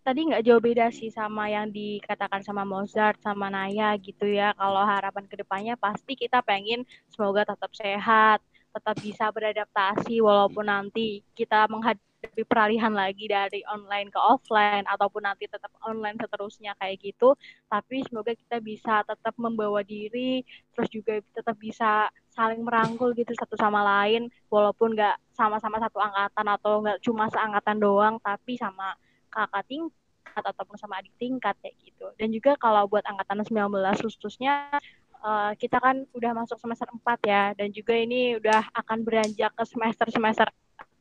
tadi 0.02 0.20
nggak 0.28 0.42
jauh 0.44 0.58
beda 0.58 0.90
sih 0.90 1.08
sama 1.14 1.46
yang 1.48 1.70
dikatakan 1.70 2.42
sama 2.42 2.66
Mozart 2.66 3.18
sama 3.24 3.48
Naya 3.48 3.94
gitu 3.96 4.26
ya. 4.28 4.52
Kalau 4.52 4.82
harapan 4.84 5.24
ke 5.30 5.34
depannya 5.40 5.74
pasti 5.80 6.12
kita 6.18 6.44
pengen 6.44 6.84
semoga 7.08 7.46
tetap 7.48 7.72
sehat, 7.72 8.42
tetap 8.74 8.96
bisa 9.00 9.30
beradaptasi 9.32 10.20
walaupun 10.20 10.66
nanti 10.68 11.24
kita 11.32 11.64
menghadapi 11.72 12.11
peralihan 12.46 12.94
lagi 12.94 13.26
dari 13.26 13.66
online 13.66 14.08
ke 14.10 14.20
offline 14.20 14.86
ataupun 14.86 15.26
nanti 15.26 15.50
tetap 15.50 15.70
online 15.82 16.18
seterusnya 16.18 16.78
kayak 16.78 17.02
gitu. 17.02 17.34
Tapi 17.66 18.06
semoga 18.06 18.32
kita 18.34 18.62
bisa 18.62 19.02
tetap 19.02 19.34
membawa 19.38 19.82
diri, 19.82 20.46
terus 20.74 20.88
juga 20.92 21.18
tetap 21.34 21.56
bisa 21.58 22.08
saling 22.32 22.64
merangkul 22.64 23.12
gitu 23.12 23.36
satu 23.36 23.60
sama 23.60 23.84
lain 23.84 24.32
walaupun 24.48 24.96
nggak 24.96 25.20
sama-sama 25.36 25.76
satu 25.76 26.00
angkatan 26.00 26.46
atau 26.48 26.72
nggak 26.80 26.98
cuma 27.04 27.28
seangkatan 27.28 27.76
doang 27.76 28.16
tapi 28.24 28.56
sama 28.56 28.96
kakak 29.28 29.68
tingkat 29.68 30.44
ataupun 30.48 30.76
sama 30.80 31.04
adik 31.04 31.12
tingkat 31.20 31.52
kayak 31.60 31.76
gitu 31.84 32.08
dan 32.16 32.32
juga 32.32 32.56
kalau 32.56 32.88
buat 32.88 33.04
angkatan 33.04 33.44
19 33.44 33.68
khususnya 34.00 34.72
eh, 35.20 35.52
kita 35.60 35.76
kan 35.76 36.08
udah 36.16 36.32
masuk 36.32 36.56
semester 36.56 36.88
4 36.88 37.20
ya 37.28 37.52
dan 37.52 37.68
juga 37.68 37.94
ini 38.00 38.40
udah 38.40 38.72
akan 38.80 39.04
beranjak 39.04 39.52
ke 39.52 39.64
semester-semester 39.68 40.48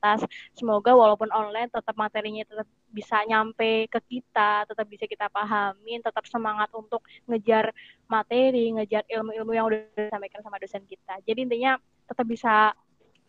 atas 0.02 0.26
semoga 0.58 0.98
walaupun 0.98 1.30
online 1.30 1.70
tetap 1.70 1.94
materinya 1.94 2.42
tetap 2.42 2.66
bisa 2.90 3.22
nyampe 3.30 3.86
ke 3.86 4.00
kita 4.10 4.66
tetap 4.66 4.86
bisa 4.90 5.06
kita 5.06 5.30
pahamin 5.30 6.02
tetap 6.02 6.26
semangat 6.26 6.74
untuk 6.74 7.06
ngejar 7.30 7.70
materi 8.10 8.74
ngejar 8.74 9.06
ilmu-ilmu 9.06 9.52
yang 9.54 9.70
udah 9.70 9.86
disampaikan 9.94 10.42
sama 10.42 10.58
dosen 10.58 10.82
kita 10.90 11.22
jadi 11.22 11.46
intinya 11.46 11.78
tetap 12.10 12.26
bisa 12.26 12.74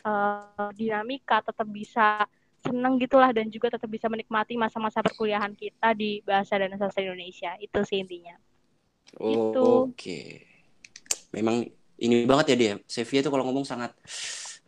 eh, 0.01 0.71
dinamika 0.73 1.45
tetap 1.45 1.69
bisa 1.69 2.25
seneng 2.65 2.97
gitulah 2.97 3.29
dan 3.37 3.53
juga 3.53 3.75
tetap 3.77 3.91
bisa 3.91 4.09
menikmati 4.09 4.57
masa-masa 4.57 5.05
perkuliahan 5.05 5.53
kita 5.53 5.93
di 5.93 6.25
bahasa 6.25 6.57
dan 6.57 6.73
sastra 6.81 7.05
Indonesia 7.05 7.53
itu 7.61 7.79
sih 7.85 8.01
intinya 8.01 8.39
Oh. 9.21 9.93
Oke. 9.93 10.49
Memang 11.37 11.69
ini 12.01 12.25
banget 12.25 12.55
ya 12.55 12.57
dia. 12.57 12.75
Sevia 12.89 13.21
tuh 13.21 13.33
kalau 13.33 13.45
ngomong 13.49 13.67
sangat 13.69 13.93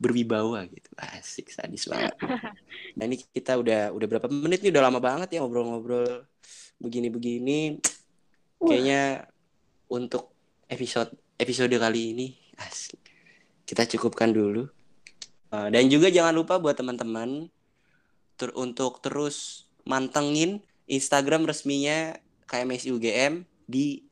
berwibawa 0.05 0.69
gitu. 0.69 0.93
Asik, 1.01 1.49
sadis 1.49 1.89
banget. 1.89 2.13
Nah 2.95 3.11
ini 3.11 3.19
kita 3.19 3.59
udah 3.59 3.91
udah 3.91 4.07
berapa 4.07 4.31
menit 4.31 4.63
nih? 4.63 4.71
Udah 4.71 4.87
lama 4.87 5.03
banget 5.03 5.35
ya 5.35 5.43
ngobrol-ngobrol 5.43 6.23
begini-begini. 6.79 7.83
Kayaknya 8.63 9.27
untuk 9.91 10.31
episode 10.71 11.11
episode 11.35 11.75
kali 11.75 12.15
ini 12.15 12.27
asik. 12.63 13.01
Kita 13.67 13.83
cukupkan 13.91 14.31
dulu. 14.31 14.71
Uh, 15.51 15.69
dan 15.75 15.91
juga 15.91 16.07
jangan 16.07 16.31
lupa 16.31 16.63
buat 16.63 16.79
teman-teman 16.79 17.51
ter 18.39 18.55
untuk 18.55 19.03
terus 19.03 19.67
mantengin 19.83 20.63
Instagram 20.87 21.51
resminya 21.51 22.15
KMSI 22.47 22.95
UGM 22.95 23.43
di 23.67 24.07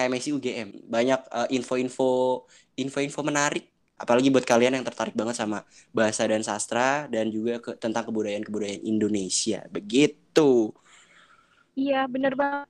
KMSI 0.00 0.30
UGM. 0.32 0.68
Banyak 0.88 1.20
uh, 1.28 1.48
info-info 1.50 2.44
info-info 2.78 3.20
menarik 3.20 3.69
apalagi 4.00 4.32
buat 4.32 4.48
kalian 4.48 4.80
yang 4.80 4.86
tertarik 4.88 5.12
banget 5.12 5.36
sama 5.36 5.60
bahasa 5.92 6.24
dan 6.24 6.40
sastra 6.40 7.04
dan 7.12 7.28
juga 7.28 7.60
ke, 7.60 7.76
tentang 7.76 8.08
kebudayaan-kebudayaan 8.08 8.80
Indonesia. 8.88 9.68
Begitu. 9.68 10.72
Iya, 11.76 12.08
bener 12.08 12.32
banget. 12.32 12.68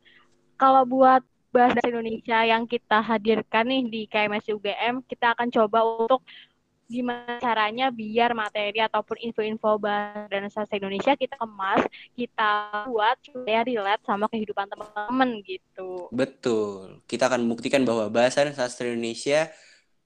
Kalau 0.59 0.83
buat 0.83 1.23
bahasa 1.55 1.79
Indonesia 1.87 2.43
yang 2.43 2.66
kita 2.66 2.99
hadirkan 2.99 3.71
nih 3.71 3.83
di 3.87 4.03
KMS 4.11 4.51
UGM, 4.51 5.07
kita 5.07 5.38
akan 5.38 5.49
coba 5.55 5.87
untuk 5.87 6.27
gimana 6.90 7.38
caranya 7.38 7.87
biar 7.94 8.35
materi 8.35 8.83
ataupun 8.83 9.15
info-info 9.23 9.79
bahasa 9.79 10.27
dan 10.27 10.50
sastra 10.50 10.83
Indonesia 10.83 11.15
kita 11.15 11.38
kemas, 11.38 11.87
kita 12.19 12.83
buat 12.90 13.15
supaya 13.23 13.63
relate 13.63 14.02
sama 14.02 14.27
kehidupan 14.27 14.67
teman-teman 14.67 15.38
gitu. 15.46 16.11
Betul. 16.11 16.98
Kita 17.07 17.31
akan 17.31 17.46
membuktikan 17.46 17.87
bahwa 17.87 18.11
bahasa 18.11 18.42
dan 18.42 18.59
sastra 18.59 18.90
Indonesia 18.90 19.54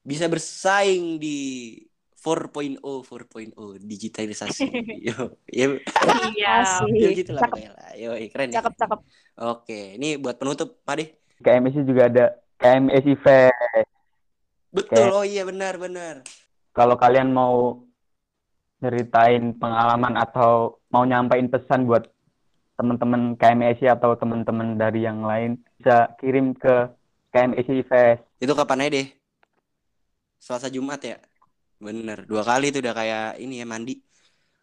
bisa 0.05 0.29
bersaing 0.29 1.17
di 1.17 1.39
4.0 2.15 2.81
4.0 2.81 3.53
digitalisasi. 3.81 4.65
Yo, 5.09 5.37
yo, 5.45 5.77
Iya. 6.33 6.65
Asik. 6.65 6.89
yo 6.97 7.09
gitu 7.13 7.33
lah 7.37 7.45
Cakep, 7.45 7.69
lah. 7.69 7.91
Yo, 7.97 8.11
keren 8.33 8.49
ya. 8.49 8.61
cakep, 8.61 8.73
cakep. 8.81 8.99
Oke, 9.45 9.81
ini 9.97 10.17
buat 10.17 10.41
penutup, 10.41 10.81
Pak 10.85 10.95
Deh. 10.97 11.09
KMSI 11.41 11.85
juga 11.85 12.09
ada 12.09 12.25
KMSI 12.57 13.13
Fest. 13.21 13.89
Betul. 14.73 15.07
Oh 15.13 15.21
iya 15.23 15.45
benar 15.45 15.77
benar. 15.77 16.25
Kalau 16.73 16.97
kalian 16.97 17.31
mau 17.31 17.85
ceritain 18.81 19.53
pengalaman 19.55 20.17
atau 20.17 20.81
mau 20.89 21.05
nyampain 21.05 21.47
pesan 21.47 21.85
buat 21.85 22.09
teman-teman 22.75 23.39
KMSI 23.39 23.87
atau 23.87 24.19
teman-teman 24.19 24.75
dari 24.75 25.07
yang 25.07 25.23
lain 25.23 25.61
bisa 25.79 26.11
kirim 26.19 26.57
ke 26.57 26.89
KMSI 27.31 27.85
Fest. 27.87 28.23
Itu 28.41 28.57
kapan 28.57 28.89
aja 28.89 28.91
deh? 28.99 29.07
Selasa 30.45 30.69
Jumat 30.77 31.01
ya? 31.11 31.17
Bener, 31.87 32.19
dua 32.31 32.43
kali 32.51 32.65
itu 32.71 32.79
udah 32.85 32.95
kayak 33.01 33.23
ini 33.45 33.55
ya 33.63 33.67
mandi. 33.73 33.93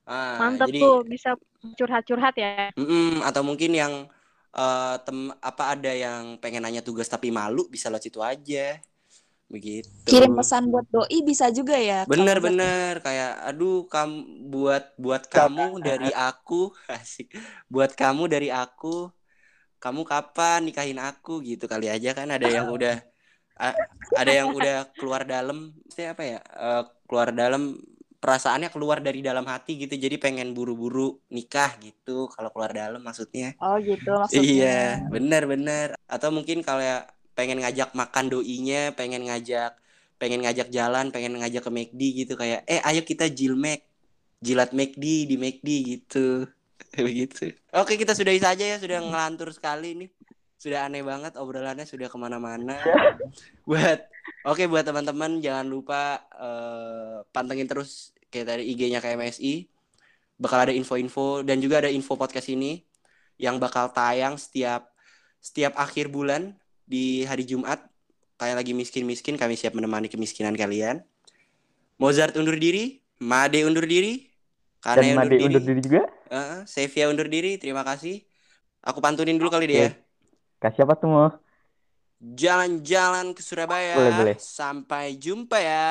Ah, 0.10 0.40
Mantap 0.40 0.70
jadi, 0.70 0.80
tuh 0.82 0.96
bisa 1.12 1.30
curhat-curhat 1.78 2.36
ya. 2.44 2.52
mm-mm, 2.80 3.24
atau 3.28 3.42
mungkin 3.50 3.72
yang 3.82 3.94
eh, 4.56 4.96
tem 5.06 5.18
apa 5.50 5.64
ada 5.76 5.92
yang 6.04 6.22
pengen 6.42 6.62
nanya 6.66 6.82
tugas 6.88 7.08
tapi 7.14 7.28
malu 7.34 7.62
bisa 7.74 7.88
lewat 7.92 8.04
situ 8.08 8.20
aja. 8.24 8.80
Begitu. 9.54 10.12
Kirim 10.12 10.32
pesan 10.38 10.64
buat 10.74 10.86
doi 10.94 11.20
bisa 11.26 11.50
juga 11.58 11.78
ya. 11.80 12.06
Bener 12.12 12.38
bener 12.46 12.94
kayak 13.06 13.30
aduh 13.48 13.74
kamu 13.94 14.18
buat 14.52 14.84
buat 15.04 15.24
kamu 15.36 15.62
dari 15.88 16.10
aku 16.28 16.54
asik 16.98 17.28
buat 17.74 17.92
kamu 18.02 18.24
dari 18.34 18.48
aku 18.62 18.88
kamu 19.84 20.02
kapan 20.12 20.60
nikahin 20.68 21.00
aku 21.10 21.32
gitu 21.50 21.66
kali 21.74 21.86
aja 21.96 22.10
kan 22.18 22.28
ada 22.36 22.48
yang 22.58 22.68
udah 22.76 22.94
a- 23.66 23.78
ada 24.22 24.32
yang 24.40 24.50
udah 24.60 24.76
keluar 25.00 25.22
dalam 25.34 25.58
saya 25.94 26.08
apa 26.16 26.24
ya 26.32 26.40
eh, 26.66 26.84
keluar 27.08 27.30
dalam 27.42 27.62
perasaannya 28.22 28.70
keluar 28.76 28.98
dari 29.02 29.20
dalam 29.30 29.46
hati 29.50 29.72
gitu 29.82 29.94
jadi 30.06 30.16
pengen 30.22 30.54
buru-buru 30.58 31.18
nikah 31.36 31.72
gitu 31.86 32.30
kalau 32.34 32.50
keluar 32.54 32.72
dalam 32.82 33.02
maksudnya 33.08 33.48
Oh 33.64 33.76
gitu 33.82 34.10
maksudnya. 34.22 34.42
Iya, 34.42 34.70
bener 35.14 35.42
bener. 35.52 35.88
Atau 36.14 36.30
mungkin 36.36 36.58
kalau 36.68 36.82
ya 36.90 36.96
pengen 37.38 37.58
ngajak 37.62 37.90
makan 38.02 38.26
doinya, 38.34 38.94
pengen 38.98 39.22
ngajak, 39.28 39.72
pengen 40.22 40.40
ngajak 40.46 40.68
jalan, 40.78 41.06
pengen 41.14 41.34
ngajak 41.40 41.62
ke 41.66 41.72
McD 41.78 42.02
gitu 42.26 42.34
kayak, 42.42 42.60
eh 42.70 42.82
ayo 42.90 43.02
kita 43.06 43.26
jilmek, 43.40 43.80
jilat 44.46 44.70
McD 44.78 45.06
di 45.30 45.36
McD 45.44 45.68
gitu, 45.92 46.46
begitu. 47.08 47.54
Oke 47.74 47.94
kita 48.02 48.14
sudahi 48.18 48.42
saja 48.42 48.64
ya, 48.72 48.78
sudah 48.84 48.98
ngelantur 49.02 49.50
sekali 49.58 49.88
nih, 50.00 50.10
sudah 50.62 50.86
aneh 50.86 51.02
banget 51.02 51.34
obrolannya 51.42 51.90
sudah 51.90 52.06
ke 52.06 52.18
mana-mana. 52.22 52.78
buat, 53.70 54.06
oke 54.46 54.70
buat 54.70 54.86
teman-teman 54.86 55.42
jangan 55.42 55.66
lupa 55.66 56.22
eh, 56.38 57.26
pantengin 57.34 57.66
terus 57.66 58.14
kayak 58.30 58.46
tadi 58.46 58.70
IG-nya 58.70 59.02
KMSI, 59.02 59.66
bakal 60.38 60.70
ada 60.70 60.74
info-info 60.78 61.42
dan 61.42 61.58
juga 61.58 61.82
ada 61.82 61.90
info 61.90 62.14
podcast 62.14 62.46
ini 62.54 62.86
yang 63.42 63.58
bakal 63.58 63.90
tayang 63.90 64.38
setiap 64.38 64.94
setiap 65.42 65.74
akhir 65.82 66.14
bulan 66.14 66.54
di 66.86 67.26
hari 67.26 67.42
Jumat. 67.42 67.82
Kalian 68.38 68.58
lagi 68.62 68.78
miskin-miskin, 68.78 69.42
kami 69.42 69.58
siap 69.58 69.74
menemani 69.74 70.14
kemiskinan 70.14 70.54
kalian. 70.54 71.02
Mozart 71.98 72.38
undur 72.38 72.58
diri, 72.58 73.02
Made 73.18 73.66
undur 73.66 73.86
diri, 73.86 74.30
Dan 74.82 74.98
Kane 74.98 75.14
Made 75.14 75.38
undur 75.42 75.62
undur 75.62 75.62
diri, 75.62 75.82
juga. 75.82 76.02
Heeh, 76.30 76.60
Sevia 76.66 77.06
undur 77.10 77.30
diri. 77.30 77.62
Terima 77.62 77.86
kasih. 77.86 78.26
Aku 78.82 78.98
pantunin 78.98 79.38
dulu 79.38 79.54
kali 79.54 79.70
ya. 79.70 79.94
Kasih 80.62 80.86
apa 80.86 80.94
tuh 80.94 81.10
mau? 81.10 81.30
Jalan-jalan 82.22 83.34
ke 83.34 83.42
Surabaya. 83.42 83.98
Boleh, 83.98 84.14
boleh. 84.14 84.36
Sampai 84.38 85.18
jumpa 85.18 85.58
ya. 85.58 85.90